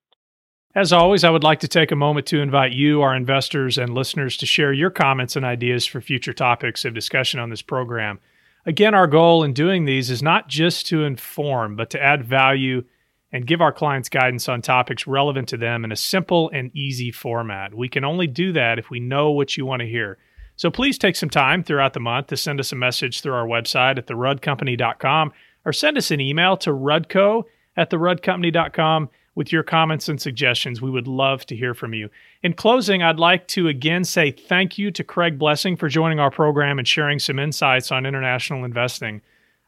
As 0.75 0.93
always, 0.93 1.23
I 1.23 1.29
would 1.29 1.43
like 1.43 1.61
to 1.61 1.67
take 1.67 1.91
a 1.91 1.95
moment 1.95 2.27
to 2.27 2.39
invite 2.39 2.71
you, 2.71 3.01
our 3.01 3.15
investors 3.15 3.77
and 3.77 3.95
listeners, 3.95 4.37
to 4.37 4.45
share 4.45 4.71
your 4.71 4.91
comments 4.91 5.35
and 5.35 5.43
ideas 5.43 5.85
for 5.85 6.01
future 6.01 6.33
topics 6.33 6.85
of 6.85 6.93
discussion 6.93 7.39
on 7.39 7.49
this 7.49 7.63
program. 7.63 8.19
Again, 8.65 8.93
our 8.93 9.07
goal 9.07 9.43
in 9.43 9.53
doing 9.53 9.85
these 9.85 10.09
is 10.09 10.21
not 10.21 10.49
just 10.49 10.85
to 10.87 11.03
inform, 11.03 11.75
but 11.75 11.89
to 11.91 12.03
add 12.03 12.25
value 12.25 12.83
and 13.31 13.47
give 13.47 13.61
our 13.61 13.71
clients 13.71 14.09
guidance 14.09 14.47
on 14.47 14.61
topics 14.61 15.07
relevant 15.07 15.49
to 15.49 15.57
them 15.57 15.83
in 15.83 15.91
a 15.91 15.95
simple 15.95 16.49
and 16.53 16.75
easy 16.75 17.11
format. 17.11 17.73
We 17.73 17.89
can 17.89 18.03
only 18.03 18.27
do 18.27 18.51
that 18.53 18.77
if 18.77 18.89
we 18.89 18.99
know 18.99 19.31
what 19.31 19.57
you 19.57 19.65
want 19.65 19.81
to 19.81 19.87
hear. 19.87 20.17
So 20.57 20.69
please 20.69 20.97
take 20.97 21.15
some 21.15 21.29
time 21.29 21.63
throughout 21.63 21.93
the 21.93 21.99
month 21.99 22.27
to 22.27 22.37
send 22.37 22.59
us 22.59 22.71
a 22.71 22.75
message 22.75 23.21
through 23.21 23.33
our 23.33 23.47
website 23.47 23.97
at 23.97 24.07
theruddcompany.com 24.07 25.31
or 25.67 25.73
send 25.73 25.97
us 25.97 26.11
an 26.11 26.21
email 26.21 26.55
to 26.55 26.71
rudco 26.71 27.43
at 27.75 27.89
theruddcompany.com 27.91 29.09
with 29.35 29.51
your 29.51 29.63
comments 29.63 30.07
and 30.07 30.19
suggestions. 30.19 30.81
We 30.81 30.89
would 30.89 31.07
love 31.07 31.45
to 31.47 31.57
hear 31.57 31.73
from 31.73 31.93
you. 31.93 32.09
In 32.41 32.53
closing, 32.53 33.03
I'd 33.03 33.19
like 33.19 33.49
to 33.49 33.67
again 33.67 34.05
say 34.05 34.31
thank 34.31 34.77
you 34.77 34.91
to 34.91 35.03
Craig 35.03 35.37
Blessing 35.37 35.75
for 35.75 35.89
joining 35.89 36.21
our 36.21 36.31
program 36.31 36.79
and 36.79 36.87
sharing 36.87 37.19
some 37.19 37.37
insights 37.37 37.91
on 37.91 38.05
international 38.05 38.63
investing. 38.63 39.21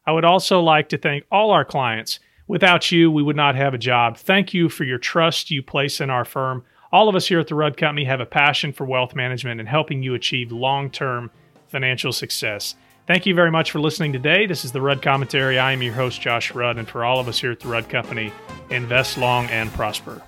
I 0.08 0.14
would 0.14 0.24
also 0.24 0.62
like 0.62 0.88
to 0.90 0.98
thank 0.98 1.26
all 1.32 1.52
our 1.52 1.66
clients. 1.66 2.20
Without 2.48 2.92
you, 2.94 3.12
we 3.12 3.22
would 3.22 3.36
not 3.36 3.56
have 3.56 3.74
a 3.74 3.78
job. 3.78 4.18
Thank 4.18 4.54
you 4.54 4.70
for 4.70 4.86
your 4.86 4.98
trust 4.98 5.52
you 5.52 5.62
place 5.62 6.00
in 6.00 6.10
our 6.10 6.26
firm. 6.26 6.64
All 6.94 7.10
of 7.10 7.16
us 7.16 7.28
here 7.28 7.42
at 7.42 7.48
the 7.48 7.56
Rudd 7.56 7.76
Company 7.76 8.06
have 8.06 8.22
a 8.22 8.26
passion 8.26 8.72
for 8.72 8.86
wealth 8.86 9.16
management 9.16 9.60
and 9.60 9.68
helping 9.68 10.02
you 10.02 10.16
achieve 10.16 10.52
long 10.54 10.90
term 10.90 11.30
financial 11.68 12.14
success. 12.14 12.76
Thank 13.10 13.26
you 13.26 13.34
very 13.34 13.50
much 13.50 13.72
for 13.72 13.80
listening 13.80 14.14
today. 14.14 14.46
This 14.46 14.64
is 14.64 14.72
the 14.72 14.82
Rudd 14.82 15.02
Commentary. 15.02 15.58
I 15.58 15.72
am 15.72 15.82
your 15.82 15.96
host, 15.96 16.22
Josh 16.22 16.54
Rudd, 16.54 16.78
and 16.78 16.88
for 16.88 17.04
all 17.04 17.20
of 17.20 17.28
us 17.28 17.40
here 17.40 17.52
at 17.52 17.60
the 17.60 17.68
Rudd 17.68 17.90
Company, 17.90 18.32
invest 18.70 19.18
long 19.18 19.48
and 19.48 19.74
prosper. 19.74 20.22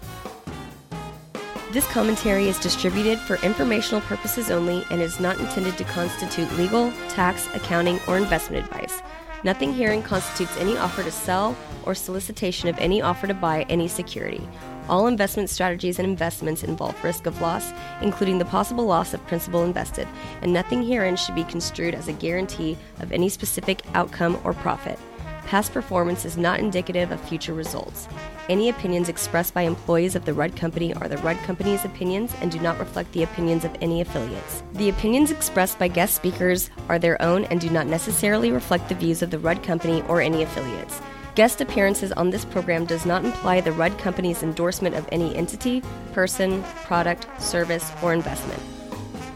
This 1.72 1.86
commentary 1.92 2.48
is 2.48 2.58
distributed 2.58 3.20
for 3.20 3.36
informational 3.46 4.02
purposes 4.02 4.50
only 4.50 4.84
and 4.90 5.00
is 5.00 5.20
not 5.20 5.40
intended 5.40 5.78
to 5.78 5.84
constitute 5.84 6.52
legal, 6.54 6.92
tax, 7.10 7.48
accounting, 7.54 8.00
or 8.08 8.18
investment 8.18 8.66
advice. 8.66 9.00
Nothing 9.44 9.76
herein 9.76 10.02
constitutes 10.02 10.58
any 10.58 10.76
offer 10.76 11.04
to 11.04 11.12
sell 11.12 11.56
or 11.86 11.94
solicitation 11.94 12.68
of 12.68 12.80
any 12.80 13.00
offer 13.00 13.28
to 13.28 13.36
buy 13.36 13.62
any 13.70 13.88
security. 13.88 14.42
All 14.90 15.08
investment 15.08 15.50
strategies 15.50 16.00
and 16.00 16.08
investments 16.08 16.64
involve 16.64 17.04
risk 17.04 17.26
of 17.26 17.40
loss, 17.42 17.72
including 18.02 18.40
the 18.40 18.46
possible 18.46 18.86
loss 18.86 19.14
of 19.14 19.26
principal 19.28 19.64
invested, 19.64 20.08
and 20.42 20.52
nothing 20.52 20.84
herein 20.84 21.16
should 21.16 21.36
be 21.36 21.44
construed 21.44 21.96
as 21.96 22.08
a 22.08 22.14
guarantee 22.14 22.78
of 23.00 23.12
any 23.12 23.30
specific 23.30 23.82
outcome 23.94 24.40
or 24.44 24.54
profit. 24.54 25.00
Past 25.46 25.74
performance 25.74 26.24
is 26.24 26.38
not 26.38 26.60
indicative 26.60 27.12
of 27.12 27.20
future 27.20 27.54
results. 27.54 28.08
Any 28.48 28.70
opinions 28.70 29.10
expressed 29.10 29.54
by 29.54 29.64
employees 29.64 30.16
of 30.16 30.24
the 30.26 30.34
Rudd 30.34 30.56
Company 30.56 30.94
are 30.94 31.08
the 31.08 31.18
Rudd 31.18 31.38
Company's 31.40 31.84
opinions 31.84 32.34
and 32.42 32.52
do 32.52 32.60
not 32.60 32.80
reflect 32.80 33.12
the 33.12 33.24
opinions 33.24 33.66
of 33.66 33.76
any 33.82 34.02
affiliates. 34.02 34.64
The 34.74 34.90
opinions 34.90 35.32
expressed 35.32 35.78
by 35.78 35.90
guest 35.90 36.16
speakers 36.16 36.70
are 36.90 37.00
their 37.00 37.22
own 37.22 37.46
and 37.46 37.60
do 37.60 37.70
not 37.70 37.88
necessarily 37.88 38.52
reflect 38.52 38.88
the 38.88 38.96
views 38.96 39.22
of 39.22 39.30
the 39.30 39.40
Rudd 39.40 39.62
Company 39.62 40.04
or 40.08 40.22
any 40.22 40.44
affiliates. 40.44 41.02
Guest 41.34 41.62
appearances 41.62 42.12
on 42.12 42.30
this 42.30 42.44
program 42.44 42.86
does 42.86 43.06
not 43.06 43.24
imply 43.24 43.62
the 43.62 43.72
Rudd 43.72 43.98
Company's 43.98 44.44
endorsement 44.44 44.96
of 44.96 45.08
any 45.14 45.34
entity, 45.34 45.82
person, 46.12 46.62
product, 46.84 47.26
service, 47.42 47.90
or 48.04 48.14
investment. 48.14 48.62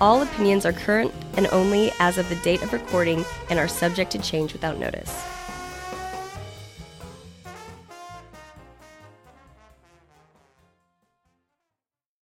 All 0.01 0.21
opinions 0.21 0.65
are 0.65 0.73
current 0.73 1.13
and 1.37 1.47
only 1.53 1.93
as 1.99 2.17
of 2.17 2.27
the 2.27 2.35
date 2.37 2.61
of 2.63 2.73
recording 2.73 3.23
and 3.49 3.57
are 3.57 3.69
subject 3.69 4.11
to 4.11 4.19
change 4.19 4.51
without 4.51 4.77
notice. 4.77 5.34